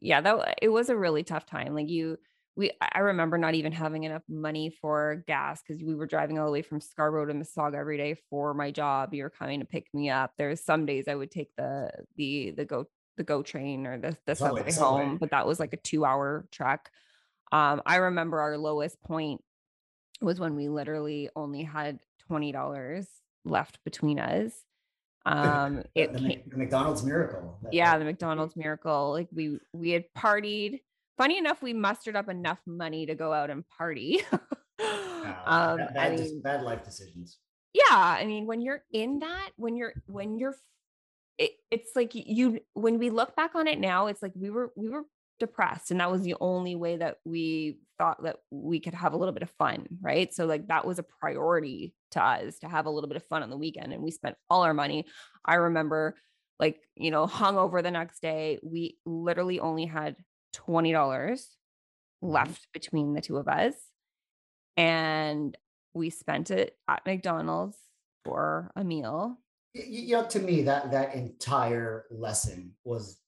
[0.00, 2.18] yeah that it was a really tough time like you
[2.56, 6.46] we i remember not even having enough money for gas because we were driving all
[6.46, 9.66] the way from scarborough to mississauga every day for my job you were coming to
[9.66, 13.42] pick me up there's some days i would take the the the go the go
[13.42, 16.90] train or the, the subway, subway home but that was like a two hour trek
[17.52, 19.40] um i remember our lowest point
[20.20, 22.00] was when we literally only had
[22.30, 23.06] $20
[23.44, 24.52] left between us.
[25.26, 27.58] Um, it the, came, the McDonald's miracle.
[27.72, 29.10] Yeah, the McDonald's miracle.
[29.12, 30.80] Like we we had partied.
[31.16, 34.20] Funny enough, we mustered up enough money to go out and party.
[34.32, 37.38] um, bad, bad, I mean, bad life decisions.
[37.72, 40.56] Yeah, I mean, when you're in that, when you're when you're,
[41.38, 42.60] it, it's like you.
[42.74, 45.04] When we look back on it now, it's like we were we were
[45.40, 49.16] depressed and that was the only way that we thought that we could have a
[49.16, 52.86] little bit of fun right so like that was a priority to us to have
[52.86, 55.04] a little bit of fun on the weekend and we spent all our money
[55.44, 56.14] i remember
[56.60, 60.14] like you know hung over the next day we literally only had
[60.54, 62.26] $20 mm-hmm.
[62.26, 63.74] left between the two of us
[64.76, 65.58] and
[65.94, 67.76] we spent it at mcdonald's
[68.24, 69.36] for a meal
[69.74, 73.20] you know to me that that entire lesson was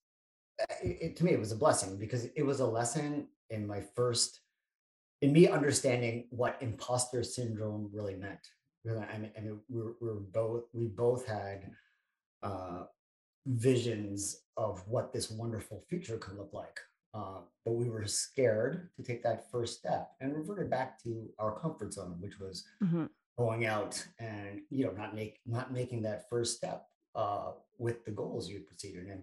[0.83, 4.41] it, to me it was a blessing because it was a lesson in my first
[5.23, 8.39] in me understanding what imposter syndrome really meant
[8.87, 11.73] I mean, I mean we're, we're both we both had
[12.45, 12.85] uh,
[13.47, 16.79] visions of what this wonderful future could look like
[17.13, 21.59] uh, but we were scared to take that first step and reverted back to our
[21.59, 23.07] comfort zone which was mm-hmm.
[23.39, 28.11] Going out and you know not make not making that first step uh, with the
[28.11, 29.23] goals you proceeded and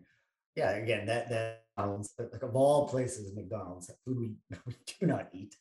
[0.56, 5.30] yeah, again, that that McDonald's, like of all places, McDonald's, food we, we do not
[5.34, 5.56] eat.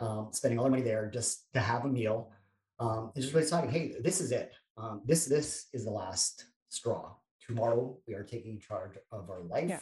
[0.00, 2.30] Um, spending all our money there just to have a meal.
[2.78, 4.52] Um, and just really deciding, hey, this is it.
[4.76, 7.14] Um, this this is the last straw.
[7.46, 9.70] Tomorrow we are taking charge of our life.
[9.70, 9.80] Yeah.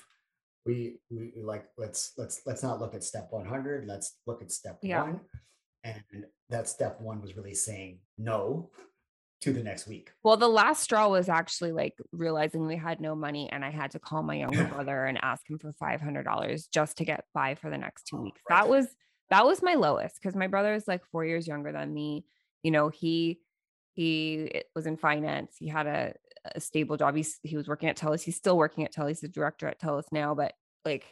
[0.65, 3.87] We, we like let's let's let's not look at step 100.
[3.87, 5.03] Let's look at step yeah.
[5.03, 5.21] one.
[5.85, 6.03] And
[6.51, 8.71] that step one was really saying no
[9.43, 10.11] to the next week.
[10.23, 13.91] Well, the last straw was actually like realizing we had no money and I had
[13.91, 17.71] to call my younger brother and ask him for $500 just to get by for
[17.71, 18.41] the next 2 weeks.
[18.49, 18.63] Right.
[18.63, 18.87] That was
[19.31, 22.25] that was my lowest cuz my brother is like 4 years younger than me.
[22.63, 23.41] You know, he
[23.95, 25.57] he was in finance.
[25.59, 26.15] He had a,
[26.55, 27.15] a stable job.
[27.15, 28.23] He's, he was working at TELUS.
[28.23, 29.21] He's still working at TELUS.
[29.21, 30.53] He's a director at TELUS now, but
[30.85, 31.07] like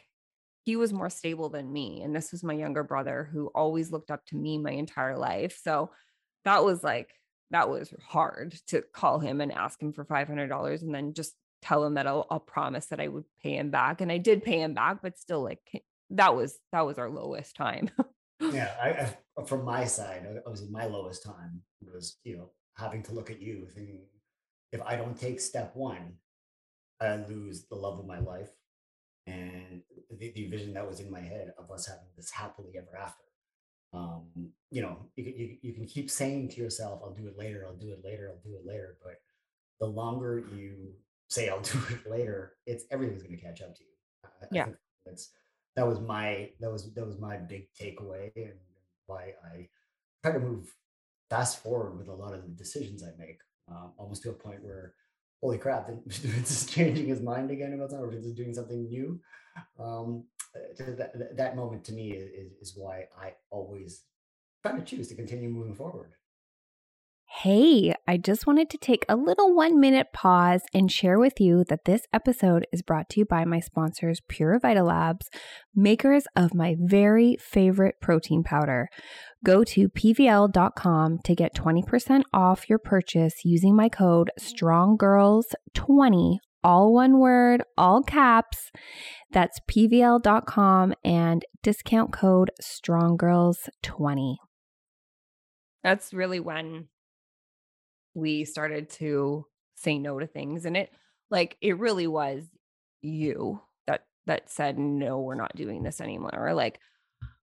[0.65, 2.03] he was more stable than me.
[2.03, 5.59] And this was my younger brother who always looked up to me my entire life.
[5.63, 5.91] So
[6.45, 7.11] that was like
[7.51, 11.85] that was hard to call him and ask him for $500 and then just tell
[11.85, 14.01] him that I'll, I'll promise that I would pay him back.
[14.01, 15.61] And I did pay him back, but still like
[16.11, 17.91] that was, that was our lowest time.
[18.41, 18.75] yeah.
[18.83, 22.51] I, I, uh, from my side, uh, I was my lowest time was, you know,
[22.77, 24.01] having to look at you thinking,
[24.73, 26.15] if I don't take step one,
[27.01, 28.51] I lose the love of my life.
[29.27, 29.83] And
[30.19, 33.25] the, the vision that was in my head of us having this happily ever after.
[33.95, 34.27] Um,
[34.71, 37.77] you know, you, you, you can keep saying to yourself, I'll do it later, I'll
[37.77, 38.97] do it later, I'll do it later.
[39.03, 39.17] But
[39.81, 40.93] the longer you
[41.29, 43.91] say, I'll do it later, it's everything's going to catch up to you.
[44.25, 44.65] I, yeah.
[44.65, 44.73] I
[45.05, 45.31] that's,
[45.77, 48.55] that was my, that was, that was my big takeaway and
[49.07, 49.69] why I
[50.23, 50.75] try to move
[51.29, 54.63] fast forward with a lot of the decisions I make, um, almost to a point
[54.63, 54.95] where,
[55.43, 59.21] holy crap, is changing his mind again about something, or is doing something new.
[59.79, 60.25] Um,
[60.79, 64.05] that, that moment to me is, is why I always
[64.63, 66.13] try to choose to continue moving forward.
[67.43, 71.65] Hey, I just wanted to take a little one minute pause and share with you
[71.69, 75.29] that this episode is brought to you by my sponsors, Pure Vita Labs,
[75.75, 78.87] makers of my very favorite protein powder.
[79.45, 87.19] Go to pvl.com to get 20% off your purchase using my code STRONGGIRLS20, all one
[87.19, 88.71] word, all caps.
[89.33, 94.37] That's pvl.com and discount code STRONGGIRLS20.
[95.83, 96.87] That's really when
[98.15, 100.93] we started to say no to things and it
[101.31, 102.45] like it really was
[103.01, 106.31] you that that said no we're not doing this anymore.
[106.35, 106.79] Or like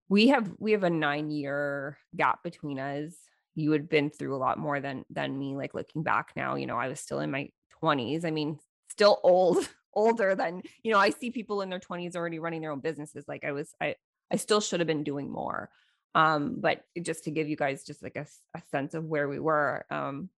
[0.08, 3.14] we have we have a 9 year gap between us.
[3.54, 6.66] You had been through a lot more than than me like looking back now you
[6.66, 7.50] know i was still in my
[7.82, 12.14] 20s i mean still old older than you know i see people in their 20s
[12.14, 13.94] already running their own businesses like i was i
[14.30, 15.68] i still should have been doing more.
[16.14, 19.38] Um but just to give you guys just like a, a sense of where we
[19.38, 20.30] were um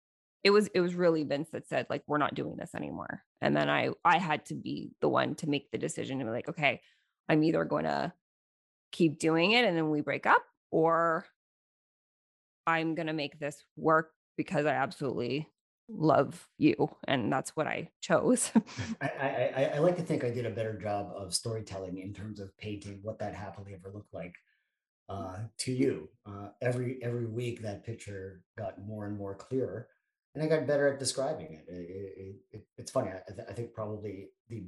[0.44, 3.22] it was it was really Vince that said like we're not doing this anymore.
[3.40, 6.30] And then I I had to be the one to make the decision to be
[6.30, 6.80] like, okay,
[7.28, 8.12] I'm either going to
[8.90, 11.24] keep doing it and then we break up or
[12.66, 15.48] I'm going to make this work because I absolutely
[15.88, 18.50] love you and that's what I chose.
[19.00, 22.40] I, I, I like to think I did a better job of storytelling in terms
[22.40, 24.34] of painting what that happily ever looked like
[25.08, 26.08] uh, to you.
[26.26, 29.88] Uh, every every week that picture got more and more clearer
[30.34, 31.64] and I got better at describing it.
[31.68, 33.10] it, it, it it's funny.
[33.10, 34.64] I, th- I, think probably the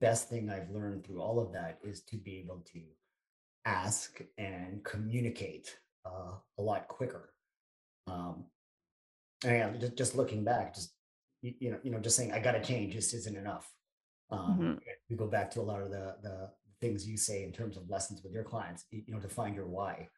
[0.00, 2.80] best thing I've learned through all of that is to be able to
[3.64, 5.74] ask and communicate
[6.04, 7.32] uh, a lot quicker.
[8.06, 8.44] Um,
[9.44, 10.92] and just, just looking back, just
[11.40, 13.70] you, you know, you know, just saying I got to change just isn't enough.
[14.30, 14.72] Um, mm-hmm.
[15.08, 16.50] We go back to a lot of the the
[16.80, 18.84] things you say in terms of lessons with your clients.
[18.90, 20.08] You know, to find your why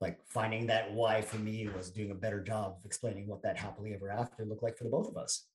[0.00, 3.56] like finding that why for me was doing a better job of explaining what that
[3.56, 5.46] happily ever after looked like for the both of us.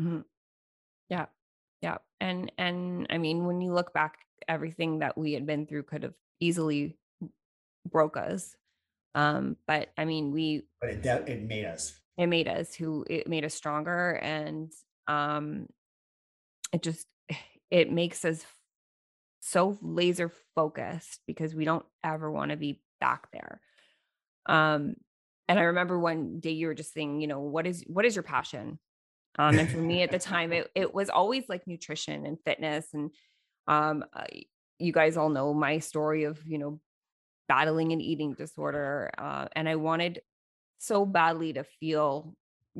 [0.00, 0.20] Mm-hmm.
[1.10, 1.26] Yeah.
[1.82, 1.98] Yeah.
[2.20, 6.04] And, and I mean, when you look back, everything that we had been through could
[6.04, 6.96] have easily
[7.90, 8.56] broke us.
[9.14, 13.28] Um, but I mean, we, but it, it made us, it made us who it
[13.28, 14.12] made us stronger.
[14.12, 14.72] And,
[15.06, 15.66] um,
[16.72, 17.06] it just,
[17.70, 18.46] it makes us
[19.40, 23.60] so laser focused because we don't ever want to be back there.
[24.46, 24.94] Um,
[25.48, 28.16] and I remember one day you were just saying, you know, what is what is
[28.16, 28.78] your passion?
[29.38, 32.86] Um, and for me at the time, it it was always like nutrition and fitness.
[32.92, 33.10] And
[33.66, 34.04] um,
[34.78, 36.80] you guys all know my story of you know
[37.48, 40.20] battling an eating disorder, uh, and I wanted
[40.78, 42.34] so badly to feel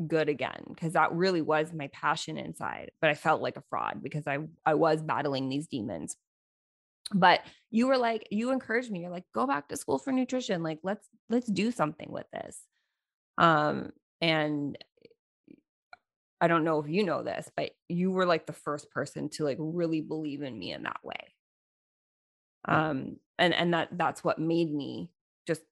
[0.07, 2.91] good again because that really was my passion inside.
[3.01, 6.17] But I felt like a fraud because I I was battling these demons
[7.13, 10.63] but you were like you encouraged me you're like go back to school for nutrition
[10.63, 12.61] like let's let's do something with this.
[13.39, 14.79] Um and
[16.41, 19.45] i don't know if you know this but you were like the first person to
[19.45, 21.35] like really believe in me in that way.
[22.67, 25.11] Um and and that that's what made me
[25.47, 25.63] just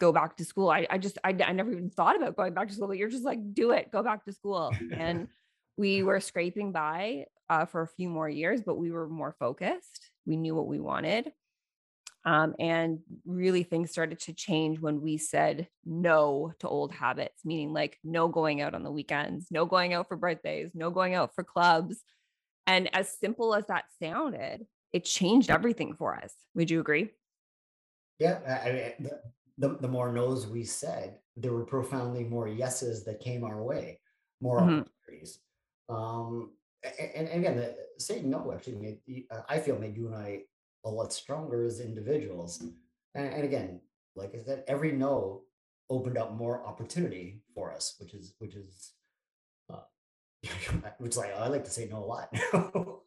[0.00, 0.70] go back to school.
[0.70, 3.10] I i just i, I never even thought about going back to school but you're
[3.10, 4.72] just like do it go back to school.
[4.92, 5.28] And
[5.76, 10.10] we were scraping by uh, for a few more years but we were more focused
[10.28, 11.32] we knew what we wanted.
[12.24, 17.72] Um, and really, things started to change when we said no to old habits, meaning
[17.72, 21.34] like no going out on the weekends, no going out for birthdays, no going out
[21.34, 21.96] for clubs.
[22.66, 26.34] And as simple as that sounded, it changed everything for us.
[26.54, 27.10] Would you agree?
[28.18, 28.60] Yeah.
[28.64, 29.10] I mean,
[29.56, 34.00] the, the, more no's we said, there were profoundly more yeses that came our way,
[34.42, 34.80] more mm-hmm.
[34.80, 35.38] opportunities.
[35.88, 36.50] Um,
[36.84, 40.40] and, and again, the, saying no actually made uh, I feel made you and I
[40.84, 42.60] a lot stronger as individuals.
[42.60, 42.74] And,
[43.14, 43.80] and again,
[44.14, 45.42] like I said, every no
[45.90, 48.92] opened up more opportunity for us, which is which is
[49.72, 49.80] uh,
[50.98, 52.28] which like I like to say no a lot.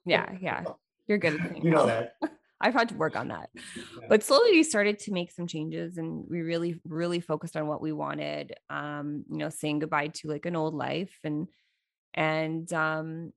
[0.06, 0.64] yeah, yeah,
[1.08, 1.40] you're good.
[1.62, 2.16] you know that.
[2.64, 3.50] I've had to work on that.
[3.56, 4.06] Yeah.
[4.08, 7.82] But slowly we started to make some changes and we really, really focused on what
[7.82, 8.54] we wanted.
[8.70, 11.48] Um, you know, saying goodbye to like an old life and
[12.14, 13.32] and um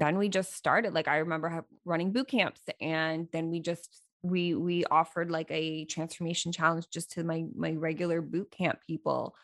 [0.00, 4.54] then we just started like i remember running boot camps and then we just we
[4.54, 9.34] we offered like a transformation challenge just to my my regular boot camp people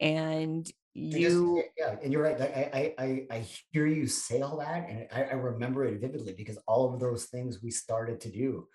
[0.00, 4.88] and you just, yeah and you're right I, I i hear you say all that
[4.88, 8.66] and I, I remember it vividly because all of those things we started to do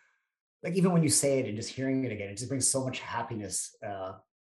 [0.64, 2.84] like even when you say it and just hearing it again it just brings so
[2.84, 4.14] much happiness uh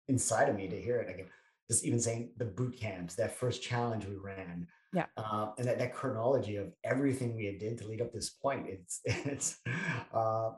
[0.08, 1.26] inside of me to hear it again.
[1.70, 5.06] Just even saying the boot camps that first challenge we ran yeah.
[5.16, 8.66] Uh, and that, that chronology of everything we had did to lead up this point
[8.68, 9.58] it's it's
[10.14, 10.50] uh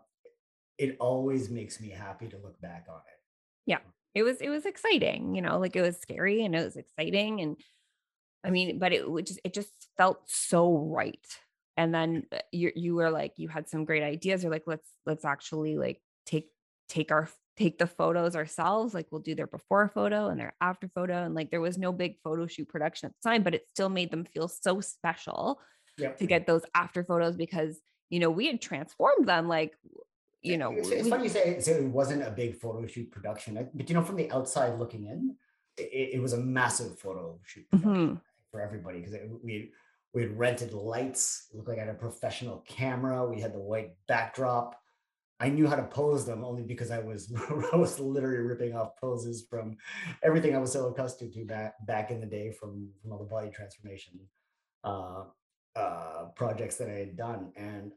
[0.79, 3.20] it always makes me happy to look back on it.
[3.64, 3.79] Yeah.
[4.14, 7.40] It was it was exciting you know like it was scary and it was exciting
[7.40, 7.57] and
[8.44, 11.27] i mean but it would just it just felt so right.
[11.79, 14.88] And then uh, you you were like you had some great ideas you're like let's
[15.05, 16.49] let's actually like take
[16.88, 20.88] take our take the photos ourselves like we'll do their before photo and their after
[20.94, 23.66] photo and like there was no big photo shoot production at the time but it
[23.72, 25.59] still made them feel so special
[25.99, 26.18] yep.
[26.18, 29.75] to get those after photos because you know we had transformed them like
[30.42, 33.55] you know it's, it's funny you say, say, it wasn't a big photo shoot production
[33.75, 35.35] but you know from the outside looking in
[35.79, 38.14] it, it was a massive photo shoot mm-hmm.
[38.51, 39.70] for everybody because we
[40.12, 43.92] we had rented lights looked like i had a professional camera we had the white
[44.07, 44.79] backdrop
[45.38, 47.33] I knew how to pose them only because I was
[47.72, 49.77] I was literally ripping off poses from
[50.22, 53.25] everything I was so accustomed to back back in the day from from all the
[53.25, 54.20] body transformation
[54.85, 55.25] uh,
[55.75, 57.92] uh, projects that I had done, and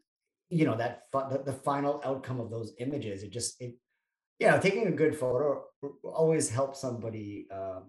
[0.49, 3.75] you know that the, the final outcome of those images, it just it
[4.39, 5.63] you know taking a good photo
[6.03, 7.79] always helps somebody uh,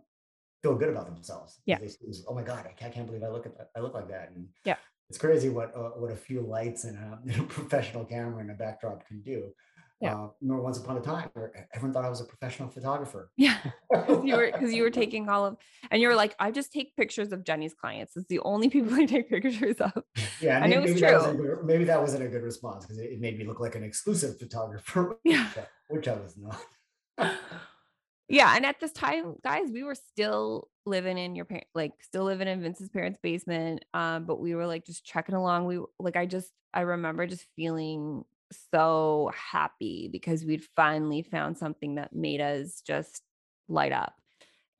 [0.62, 1.60] feel good about themselves.
[1.66, 1.78] Yeah.
[1.78, 1.88] They,
[2.28, 3.70] oh my god, I can't believe I look at that.
[3.76, 4.30] I look like that.
[4.32, 4.76] And yeah
[5.10, 8.54] it's crazy what uh, what a few lights and a, a, professional camera and a
[8.54, 9.50] backdrop can do.
[10.00, 10.14] Yeah.
[10.14, 11.28] Uh, remember once upon a time,
[11.74, 13.30] everyone thought I was a professional photographer.
[13.36, 13.58] Yeah,
[13.90, 15.56] because you were because you were taking all of,
[15.90, 18.16] and you were like, I just take pictures of Jenny's clients.
[18.16, 20.04] It's the only people I take pictures of.
[20.40, 21.10] Yeah, and was maybe true.
[21.10, 23.74] That was maybe that wasn't a good response because it, it, made me look like
[23.74, 25.18] an exclusive photographer.
[25.24, 25.48] Yeah,
[25.88, 27.36] which I was not.
[28.28, 32.24] yeah, and at this time, guys, we were still living in your parent like still
[32.24, 33.84] living in Vince's parents' basement.
[33.94, 35.66] Um, but we were like just checking along.
[35.66, 38.24] We like I just I remember just feeling
[38.72, 43.22] so happy because we'd finally found something that made us just
[43.68, 44.14] light up.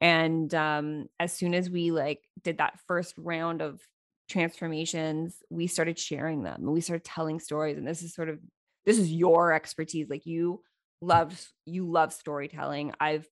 [0.01, 3.81] And um, as soon as we like did that first round of
[4.29, 7.77] transformations, we started sharing them and we started telling stories.
[7.77, 8.39] And this is sort of
[8.87, 10.09] this is your expertise.
[10.09, 10.63] Like you
[11.03, 12.93] love you love storytelling.
[12.99, 13.29] I've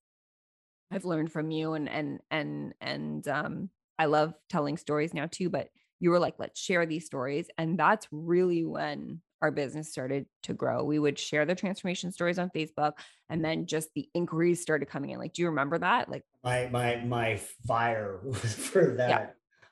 [0.90, 5.50] I've learned from you and and and and um I love telling stories now too,
[5.50, 5.68] but
[6.00, 7.48] you were like, let's share these stories.
[7.58, 10.84] And that's really when our business started to grow.
[10.84, 12.92] We would share the transformation stories on Facebook
[13.28, 15.18] and then just the inquiries started coming in.
[15.18, 16.08] Like, do you remember that?
[16.08, 19.08] Like my my my fire for that.
[19.08, 19.26] Yeah.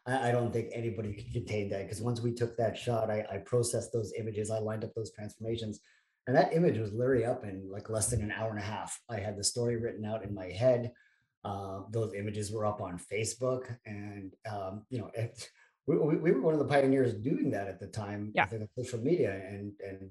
[0.06, 3.24] I, I don't think anybody could contain that because once we took that shot, I,
[3.30, 5.80] I processed those images, I lined up those transformations.
[6.26, 9.00] And that image was literally up in like less than an hour and a half.
[9.08, 10.92] I had the story written out in my head.
[11.46, 15.48] Uh, those images were up on Facebook, and um, you know, it,
[15.86, 18.32] we, we were one of the pioneers doing that at the time.
[18.34, 18.48] Yeah.
[18.50, 20.10] With social media, and and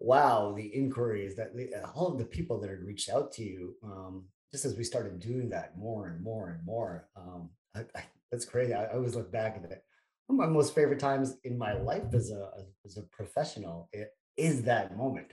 [0.00, 1.52] wow, the inquiries that
[1.94, 5.20] all of the people that had reached out to you, um, just as we started
[5.20, 8.74] doing that more and more and more, um, I, I, that's crazy.
[8.74, 9.84] I, I, always look back at it.
[10.26, 12.50] One of my most favorite times in my life as a
[12.84, 15.28] as a professional it is that moment.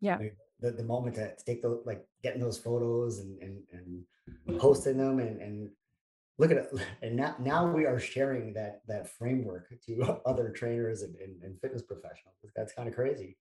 [0.00, 0.16] Yeah.
[0.16, 4.58] Like the, the moment to take those like getting those photos and and, and mm-hmm.
[4.58, 5.70] posting them and, and
[6.38, 6.70] look at it
[7.02, 11.60] and now, now we are sharing that that framework to other trainers and, and, and
[11.60, 12.36] fitness professionals.
[12.54, 13.36] That's kind of crazy.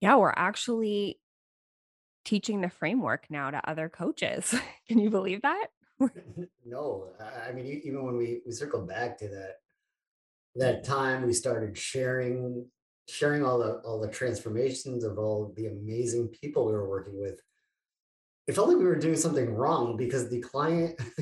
[0.00, 1.18] Yeah we're actually
[2.24, 4.54] teaching the framework now to other coaches.
[4.88, 5.68] Can you believe that?
[6.64, 7.08] No
[7.46, 9.56] i mean even when we we circled back to that
[10.54, 12.66] that time we started sharing
[13.08, 17.40] sharing all the all the transformations of all the amazing people we were working with.
[18.46, 20.98] It felt like we were doing something wrong because the client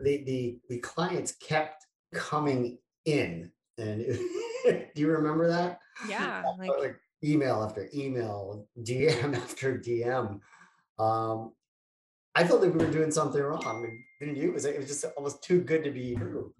[0.00, 3.50] the the, the clients kept coming in.
[3.78, 5.80] And it, do you remember that?
[6.08, 10.40] Yeah like, like, email after email dm after dm
[10.98, 11.52] um
[12.34, 14.00] i felt like we were doing something wrong.
[14.20, 14.50] Didn't you?
[14.50, 16.52] It was, it was just almost too good to be true.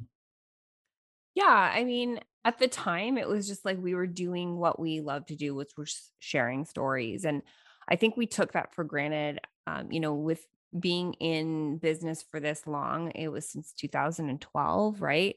[1.34, 5.00] Yeah i mean at the time it was just like we were doing what we
[5.00, 7.42] love to do which was sharing stories and
[7.88, 10.46] i think we took that for granted um, you know, with
[10.78, 15.36] being in business for this long, it was since 2012, right?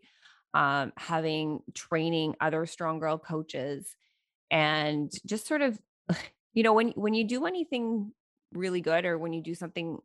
[0.53, 3.95] Um, having training other strong girl coaches
[4.51, 5.80] and just sort of,
[6.53, 8.14] you know, when when you do anything
[8.53, 9.99] really good or when you do something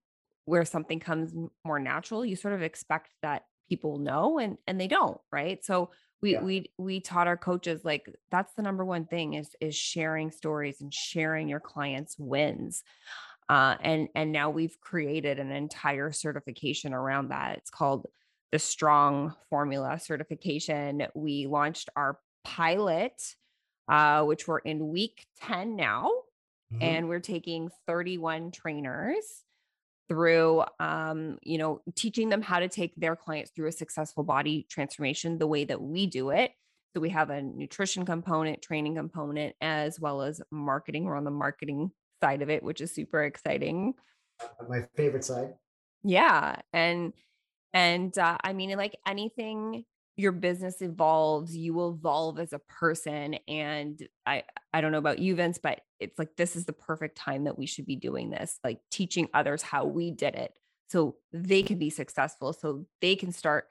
[0.44, 1.32] where something comes
[1.64, 5.64] more natural, you sort of expect that people know and and they don't, right?
[5.64, 5.90] So
[6.22, 6.40] we Yeah.
[6.42, 10.80] we we taught our coaches like that's the number one thing is is sharing stories
[10.80, 12.82] and sharing your clients wins
[13.48, 18.06] uh, and and now we've created an entire certification around that it's called
[18.52, 23.20] the strong formula certification we launched our pilot
[23.88, 26.10] uh, which we're in week 10 now
[26.72, 26.80] Mhm.
[26.80, 29.44] and we're taking 31 trainers
[30.08, 34.66] through um, you know teaching them how to take their clients through a successful body
[34.70, 36.52] transformation the way that we do it.
[36.94, 41.04] So we have a nutrition component training component as well as marketing.
[41.04, 41.90] We're on the marketing
[42.22, 43.94] side of it which is super exciting.
[44.68, 45.54] My favorite side.
[46.04, 47.12] yeah and
[47.72, 49.84] and uh, i mean like anything
[50.16, 54.42] your business evolves you evolve as a person and i
[54.74, 57.58] i don't know about you vince but it's like this is the perfect time that
[57.58, 60.58] we should be doing this like teaching others how we did it
[60.88, 63.68] so they can be successful so they can start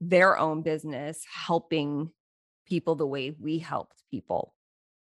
[0.00, 2.10] their own business helping
[2.66, 4.54] people the way we helped people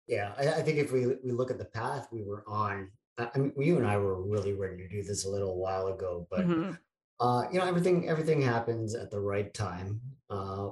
[0.07, 3.37] Yeah, I, I think if we we look at the path we were on, I
[3.37, 6.45] mean, you and I were really ready to do this a little while ago, but
[6.45, 6.77] Mhm.
[7.19, 10.01] Uh, you know, everything everything happens at the right time.
[10.29, 10.69] Uh,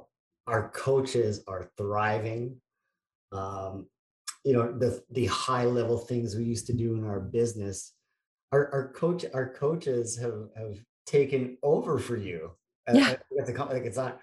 [0.48, 2.58] our coaches are thriving.
[3.32, 3.88] Um,
[4.43, 7.93] you know, the the high level things we used to do in our business,
[8.52, 12.52] our our coach our coaches have have taken over for you.
[12.88, 14.20] Uh, yeah I the like it's not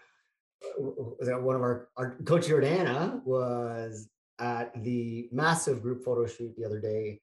[0.76, 4.08] w- w- was that one of our our coach Jordana was
[4.38, 7.20] at the massive group photo shoot the other day,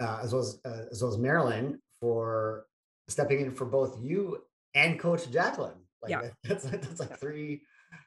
[0.00, 2.66] uh, as well as uh, as well as Marilyn for
[3.08, 4.42] stepping in for both you
[4.74, 5.78] and Coach Jacqueline.
[6.02, 7.62] Like yeah that's that's like three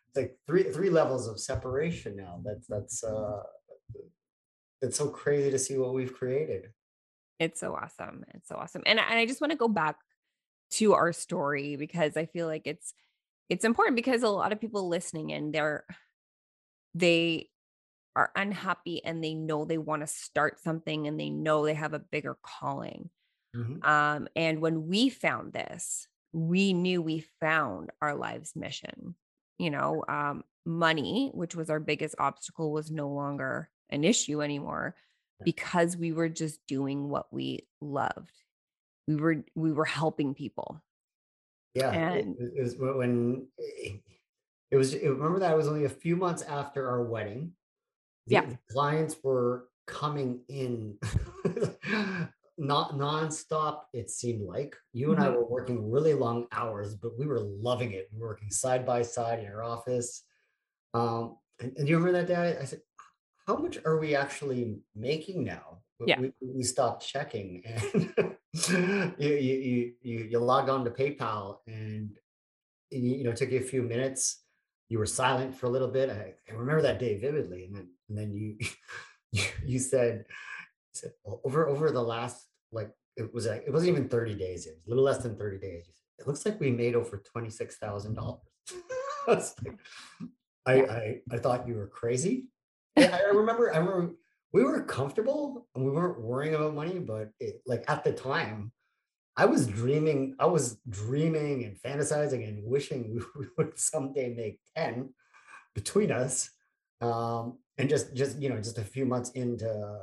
[0.08, 2.42] it's like three three levels of separation now.
[2.44, 3.44] That's that's uh
[4.82, 6.70] it's so crazy to see what we've created.
[7.40, 9.98] it's so awesome it's so awesome and, I- and i just want to go back
[10.72, 12.94] to our story because i feel like it's
[13.50, 15.84] it's important because a lot of people listening in they're
[16.96, 17.50] they
[18.16, 21.94] are unhappy and they know they want to start something and they know they have
[21.94, 23.10] a bigger calling
[23.56, 23.84] Mhm.
[23.84, 29.16] um and when we found this we knew we found our life's mission
[29.58, 34.96] you know um money which was our biggest obstacle was no longer an issue anymore
[35.44, 38.44] because we were just doing what we loved
[39.08, 40.84] we were we were helping people
[41.74, 44.02] Yeah, and it was when it,
[44.72, 44.94] it was.
[44.94, 47.54] It, remember that it was only a few months after our wedding.
[48.28, 50.98] The, yeah the clients were coming in,
[52.60, 53.84] not nonstop.
[53.94, 55.36] It seemed like you and I Mhm.
[55.36, 58.10] were working really long hours, but we were loving it.
[58.12, 60.24] We were working side by side in our office.
[60.94, 62.58] Um, and, and do you remember that day?
[62.58, 62.82] I, I said,
[63.48, 69.36] "How much are we actually making now?" We, yeah we, we stopped checking, and you,
[69.36, 72.18] you you you you logged on to PayPal, and
[72.92, 74.44] you, know, it took you a few minutes.
[74.90, 76.10] You were silent for a little bit.
[76.10, 78.58] I, I remember that day vividly, and then and then you
[79.32, 80.26] you, you said,
[80.94, 84.76] said over over the last like it was like it wasn't even 30 days, it
[84.76, 85.90] was a little less than 30 days.
[86.20, 88.42] It looks like we made over twenty six thousand dollars.
[90.66, 92.48] I, I I thought you were crazy.
[92.96, 94.16] Yeah, I I remember I remember
[94.52, 98.72] we were comfortable and we weren't worrying about money, but it, like at the time
[99.38, 104.60] I was dreaming, I was dreaming and fantasizing and wishing we, we would someday make
[104.76, 105.14] 10
[105.76, 106.50] between us.
[107.02, 110.00] Um, and just just you know, just a few months into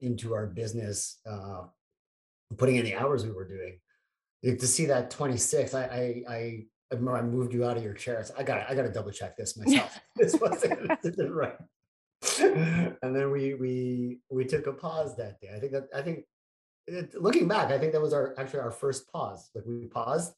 [0.00, 1.62] into our business, uh,
[2.56, 3.78] putting in the hours we were doing.
[4.42, 7.82] like, To see that 26, I I I, I remember I moved you out of
[7.82, 8.24] your chair.
[8.36, 9.98] I got I got to double check this myself.
[10.16, 10.90] This wasn't
[11.30, 11.56] right.
[13.02, 15.50] And then we we we took a pause that day.
[15.54, 16.24] I think that I think
[16.86, 19.50] it, looking back, I think that was our actually our first pause.
[19.54, 20.34] Like we paused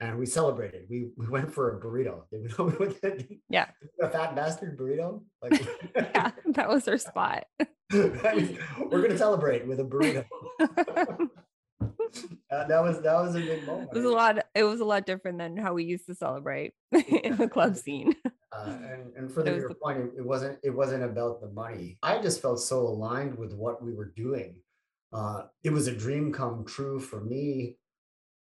[0.00, 0.86] and we celebrated.
[0.90, 2.22] We we went for a burrito.
[2.30, 3.68] Did know we went to yeah
[4.00, 5.22] a fat bastard burrito?
[5.42, 5.60] Like
[5.94, 7.44] yeah that was our spot
[7.92, 10.24] we're gonna celebrate with a burrito.
[12.50, 13.90] Uh, that was that was a big moment.
[13.92, 14.38] It was a lot.
[14.54, 18.14] It was a lot different than how we used to celebrate in the club scene.
[18.52, 21.40] Uh, and and for It the, your the point, it, it wasn't it wasn't about
[21.40, 21.98] the money.
[22.02, 24.56] I just felt so aligned with what we were doing.
[25.12, 27.76] Uh, it was a dream come true for me,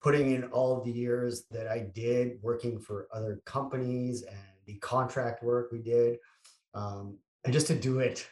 [0.02, 5.42] putting in all the years that I did working for other companies and the contract
[5.42, 6.18] work we did,
[6.74, 8.28] um, and just to do it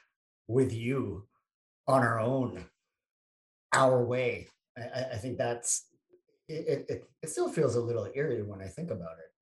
[0.49, 1.27] with you
[1.89, 2.65] on our own,
[3.73, 4.49] our way.
[4.77, 5.87] I, I think that's
[6.49, 7.11] it, it.
[7.23, 9.33] It still feels a little eerie when I think about it.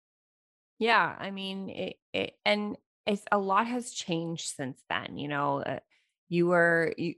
[0.78, 2.76] yeah, I mean, it, it and
[3.06, 5.18] it's a lot has changed since then.
[5.18, 5.80] You know, uh,
[6.28, 7.14] you were you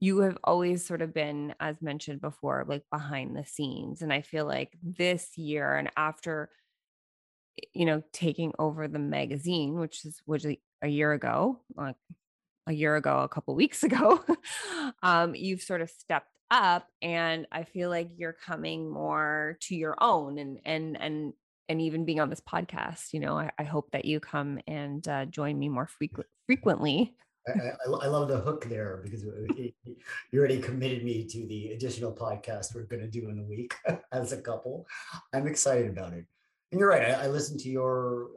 [0.00, 4.22] you have always sort of been, as mentioned before, like behind the scenes, and I
[4.22, 6.50] feel like this year and after
[7.74, 11.96] you know, taking over the magazine, which is a, a year ago, like
[12.66, 14.24] a year ago, a couple weeks ago,
[15.02, 19.96] um, you've sort of stepped up and I feel like you're coming more to your
[20.00, 21.32] own and and and
[21.68, 25.06] and even being on this podcast, you know, I, I hope that you come and
[25.08, 27.16] uh, join me more frequent frequently.
[27.48, 32.12] I, I, I, love the hook there because you already committed me to the additional
[32.12, 33.74] podcast we're going to do in the week
[34.12, 34.86] as a couple.
[35.32, 36.26] I'm excited about it.
[36.70, 37.10] And you're right.
[37.10, 38.28] I, I listened to your,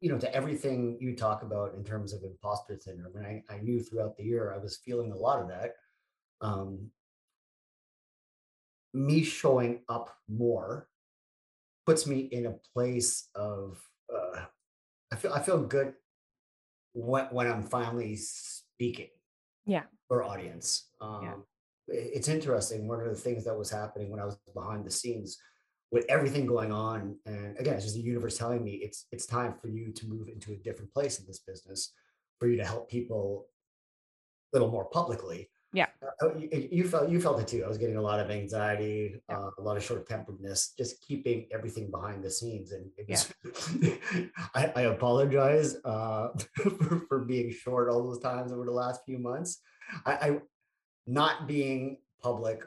[0.00, 3.16] you know, to everything you talk about in terms of imposter syndrome.
[3.16, 5.74] And I, I knew throughout the year I was feeling a lot of that.
[6.40, 6.90] Um,
[8.94, 10.88] me showing up more
[11.86, 13.80] puts me in a place of
[14.12, 14.40] uh,
[15.12, 15.94] I feel I feel good
[16.94, 19.08] when when I'm finally speaking.
[19.64, 19.84] Yeah.
[20.08, 20.88] For audience.
[21.00, 21.34] Um, yeah.
[21.88, 22.88] It's interesting.
[22.88, 25.38] One of the things that was happening when I was behind the scenes,
[25.90, 29.54] with everything going on, and again, it's just the universe telling me it's it's time
[29.60, 31.92] for you to move into a different place in this business,
[32.38, 33.46] for you to help people
[34.52, 35.50] a little more publicly.
[35.72, 35.86] Yeah.
[36.20, 37.64] Uh, you, you, felt you felt it too.
[37.64, 39.38] I was getting a lot of anxiety, yeah.
[39.38, 42.72] uh, a lot of short temperedness, just keeping everything behind the scenes.
[42.72, 43.32] And it was,
[43.80, 44.24] yeah.
[44.54, 49.18] I, I, apologize uh, for, for, being short all those times over the last few
[49.18, 49.60] months.
[50.04, 50.38] I, I
[51.06, 52.62] not being public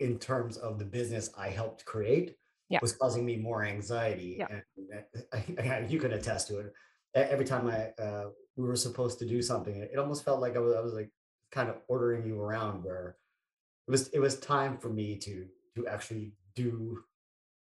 [0.00, 2.36] in terms of the business I helped create
[2.72, 2.78] yeah.
[2.80, 4.36] was causing me more anxiety.
[4.38, 4.46] Yeah.
[5.30, 6.72] And I, you can attest to it.
[7.14, 10.58] Every time I uh, we were supposed to do something, it almost felt like I
[10.58, 11.10] was, I was like
[11.52, 13.16] kind of ordering you around where
[13.86, 15.46] it was it was time for me to
[15.76, 17.04] to actually do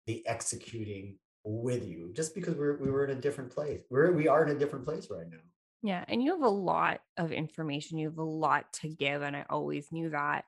[0.07, 3.83] the executing with you just because we're we were in a different place.
[3.89, 5.39] We're we are in a different place right now.
[5.83, 7.99] Yeah and you have a lot of information.
[7.99, 10.45] You have a lot to give and i always knew that.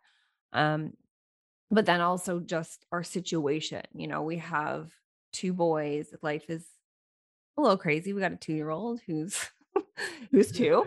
[0.53, 0.93] Um
[1.70, 4.91] but then also just our situation you know we have
[5.33, 6.12] two boys.
[6.22, 6.66] Life is
[7.57, 8.12] a little crazy.
[8.12, 9.39] We got a two year old who's
[10.31, 10.87] who's two,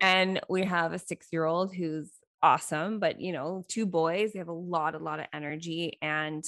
[0.00, 2.10] and we have a six year old who's
[2.42, 3.00] awesome.
[3.00, 6.44] But you know, two boys, they have a lot, a lot of energy, and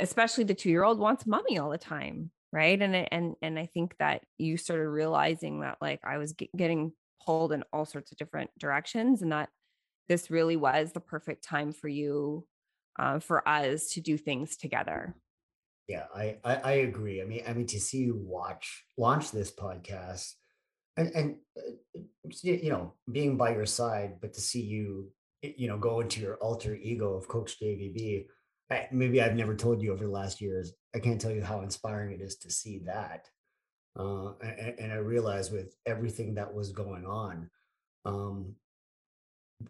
[0.00, 2.80] especially the two year old wants mommy all the time, right?
[2.80, 6.92] And and and I think that you started realizing that like I was getting
[7.24, 9.48] pulled in all sorts of different directions, and that
[10.08, 12.46] this really was the perfect time for you,
[12.98, 15.14] uh, for us to do things together.
[15.88, 17.20] Yeah, I, I, I agree.
[17.20, 20.34] I mean, I mean to see you watch launch this podcast
[20.96, 21.72] and and uh,
[22.42, 25.10] you know being by your side but to see you
[25.42, 28.26] you know go into your alter ego of coach jvb
[28.70, 31.60] I, maybe i've never told you over the last years i can't tell you how
[31.60, 33.28] inspiring it is to see that
[33.98, 37.50] uh, and, and, i realized with everything that was going on
[38.04, 38.54] um,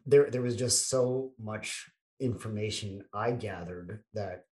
[0.06, 4.44] there there was just so much information i gathered that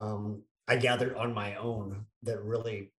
[0.00, 2.92] um, i gathered on my own that really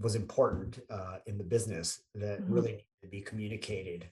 [0.00, 2.52] was important uh, in the business that mm-hmm.
[2.52, 4.08] really needed to be communicated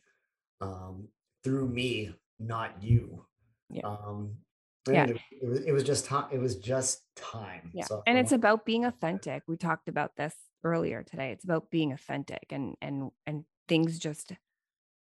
[0.60, 1.08] um,
[1.42, 3.24] through me, not you.
[3.70, 3.86] Yeah.
[3.86, 4.36] Um,
[4.88, 5.04] yeah.
[5.04, 6.26] It, it, was, it was just time.
[6.32, 7.70] It was just time.
[7.72, 7.84] Yeah.
[7.84, 9.42] So, and it's about being authentic.
[9.46, 11.32] We talked about this earlier today.
[11.32, 14.32] It's about being authentic and, and, and things just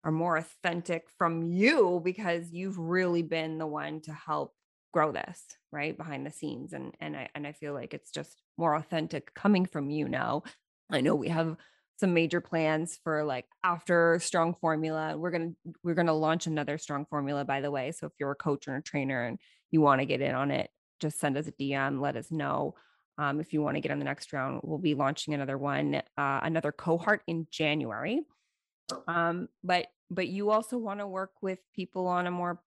[0.04, 4.54] are more authentic from you because you've really been the one to help
[4.94, 6.74] grow this right behind the scenes.
[6.74, 10.44] And, and I, and I feel like it's just more authentic coming from you now
[10.90, 11.58] I know we have
[12.00, 16.48] some major plans for like after strong formula we're going to we're going to launch
[16.48, 19.40] another strong formula by the way so if you're a coach or a trainer and
[19.72, 20.70] you want to get in on it
[21.00, 22.76] just send us a dm let us know
[23.18, 25.96] um, if you want to get on the next round we'll be launching another one
[25.96, 28.22] uh, another cohort in january.
[29.08, 32.62] Um, but but you also want to work with people on a more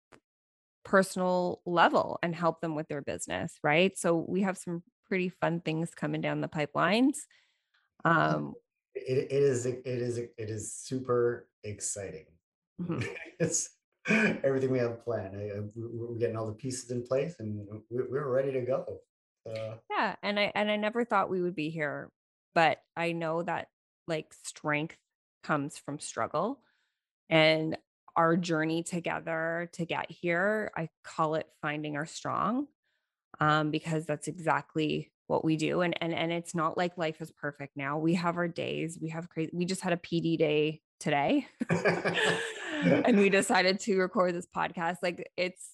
[0.85, 3.97] personal level and help them with their business right?
[3.97, 7.15] So we have some pretty fun things coming down the pipelines
[8.05, 8.55] um,
[8.95, 12.27] it, it is it is it is super exciting.
[12.81, 13.03] Mm-hmm.
[13.41, 13.71] it's
[14.09, 15.37] everything we have planned.
[15.37, 18.85] I, we're getting all the pieces in place, and we're ready to go.
[19.49, 22.11] Uh, yeah, and I and I never thought we would be here,
[22.55, 23.69] but I know that
[24.07, 24.97] like strength
[25.43, 26.61] comes from struggle,
[27.29, 27.77] and
[28.17, 32.67] our journey together to get here, I call it finding our strong,
[33.39, 37.31] um, because that's exactly what we do and and and it's not like life is
[37.31, 37.99] perfect now.
[37.99, 41.47] We have our days we have crazy we just had a pd day today
[42.83, 45.71] and we decided to record this podcast like it's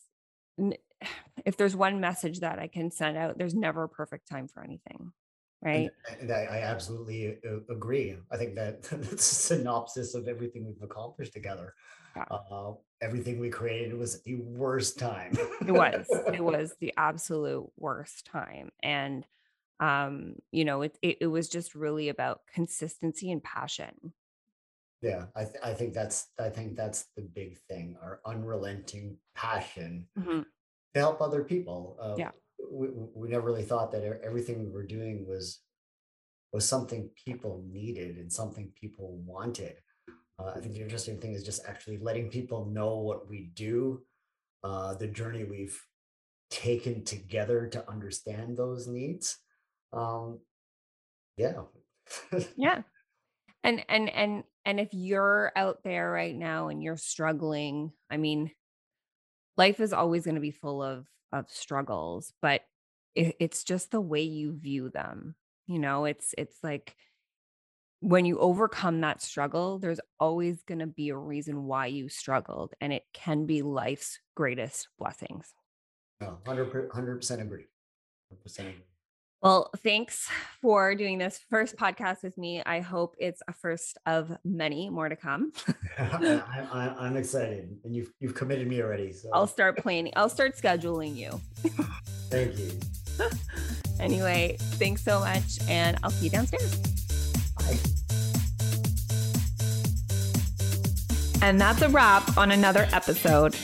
[1.44, 4.62] if there's one message that i can send out there's never a perfect time for
[4.62, 5.12] anything
[5.62, 5.90] right?
[6.10, 10.64] and, and I, I, absolutely uh, agree i think that that's a synopsis of everything
[10.66, 11.74] we've accomplished together.
[12.14, 12.24] Yeah.
[12.30, 15.36] uh, everything we created was the worst time.
[15.66, 19.26] It was it was the absolute worst time and
[19.80, 24.12] Um, you know, it, it, it was just really about consistency and passion.
[25.02, 27.96] Yeah, I, th- I think that's I think that's the big thing.
[28.02, 30.40] Our unrelenting passion Mm-hmm.
[30.94, 31.96] to help other people.
[32.00, 32.30] Uh, Yeah.
[32.70, 35.60] we, we never really thought that everything we were doing was
[36.52, 39.76] was something people needed and something people wanted.
[40.38, 44.02] Uh, I think the interesting thing is just actually letting people know what we do,
[44.64, 45.78] uh, the journey we've
[46.50, 49.38] taken together to understand those needs.
[49.92, 50.40] Um,
[51.36, 51.62] yeah.
[52.56, 52.82] Yeah.
[53.64, 58.52] And and and and if you're out there right now and you're struggling, I mean,
[59.56, 62.62] life is always going to be full of of struggles, but
[63.14, 65.34] it, it's just the way you view them.
[65.66, 66.94] You know, it's it's like
[68.00, 72.74] when you overcome that struggle, there's always going to be a reason why you struggled,
[72.80, 75.54] and it can be life's greatest blessings.
[76.20, 77.66] No, 100 percent agree.
[78.32, 78.82] 100% agree.
[79.42, 80.28] Well, thanks
[80.62, 82.62] for doing this first podcast with me.
[82.64, 85.52] I hope it's a first of many more to come.
[85.98, 89.12] I, I, I'm excited, and you've you've committed me already.
[89.12, 90.12] So I'll start planning.
[90.16, 91.40] I'll start scheduling you.
[92.30, 92.72] thank you.
[94.00, 96.76] Anyway, thanks so much, and I'll see you downstairs.
[97.56, 97.78] Bye.
[101.42, 103.54] And that's a wrap on another episode.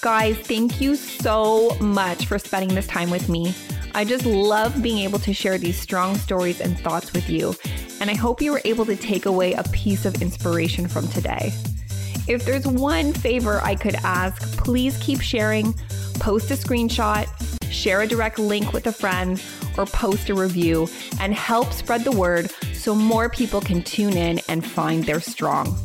[0.00, 3.54] Guys, thank you so much for spending this time with me.
[3.98, 7.52] I just love being able to share these strong stories and thoughts with you,
[8.00, 11.52] and I hope you were able to take away a piece of inspiration from today.
[12.28, 15.72] If there's one favor I could ask, please keep sharing,
[16.20, 17.26] post a screenshot,
[17.72, 19.42] share a direct link with a friend,
[19.76, 20.88] or post a review
[21.18, 25.76] and help spread the word so more people can tune in and find their strong.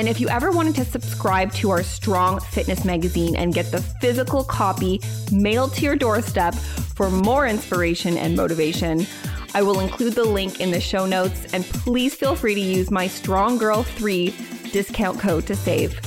[0.00, 3.82] And if you ever wanted to subscribe to our Strong Fitness magazine and get the
[4.00, 4.98] physical copy
[5.30, 9.06] mailed to your doorstep for more inspiration and motivation,
[9.52, 11.52] I will include the link in the show notes.
[11.52, 14.34] And please feel free to use my Strong Girl 3
[14.72, 16.00] discount code to save.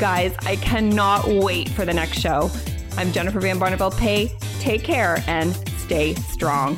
[0.00, 2.50] Guys, I cannot wait for the next show.
[2.96, 4.30] I'm Jennifer Van Barneveld Pe.
[4.58, 6.76] Take care and stay strong.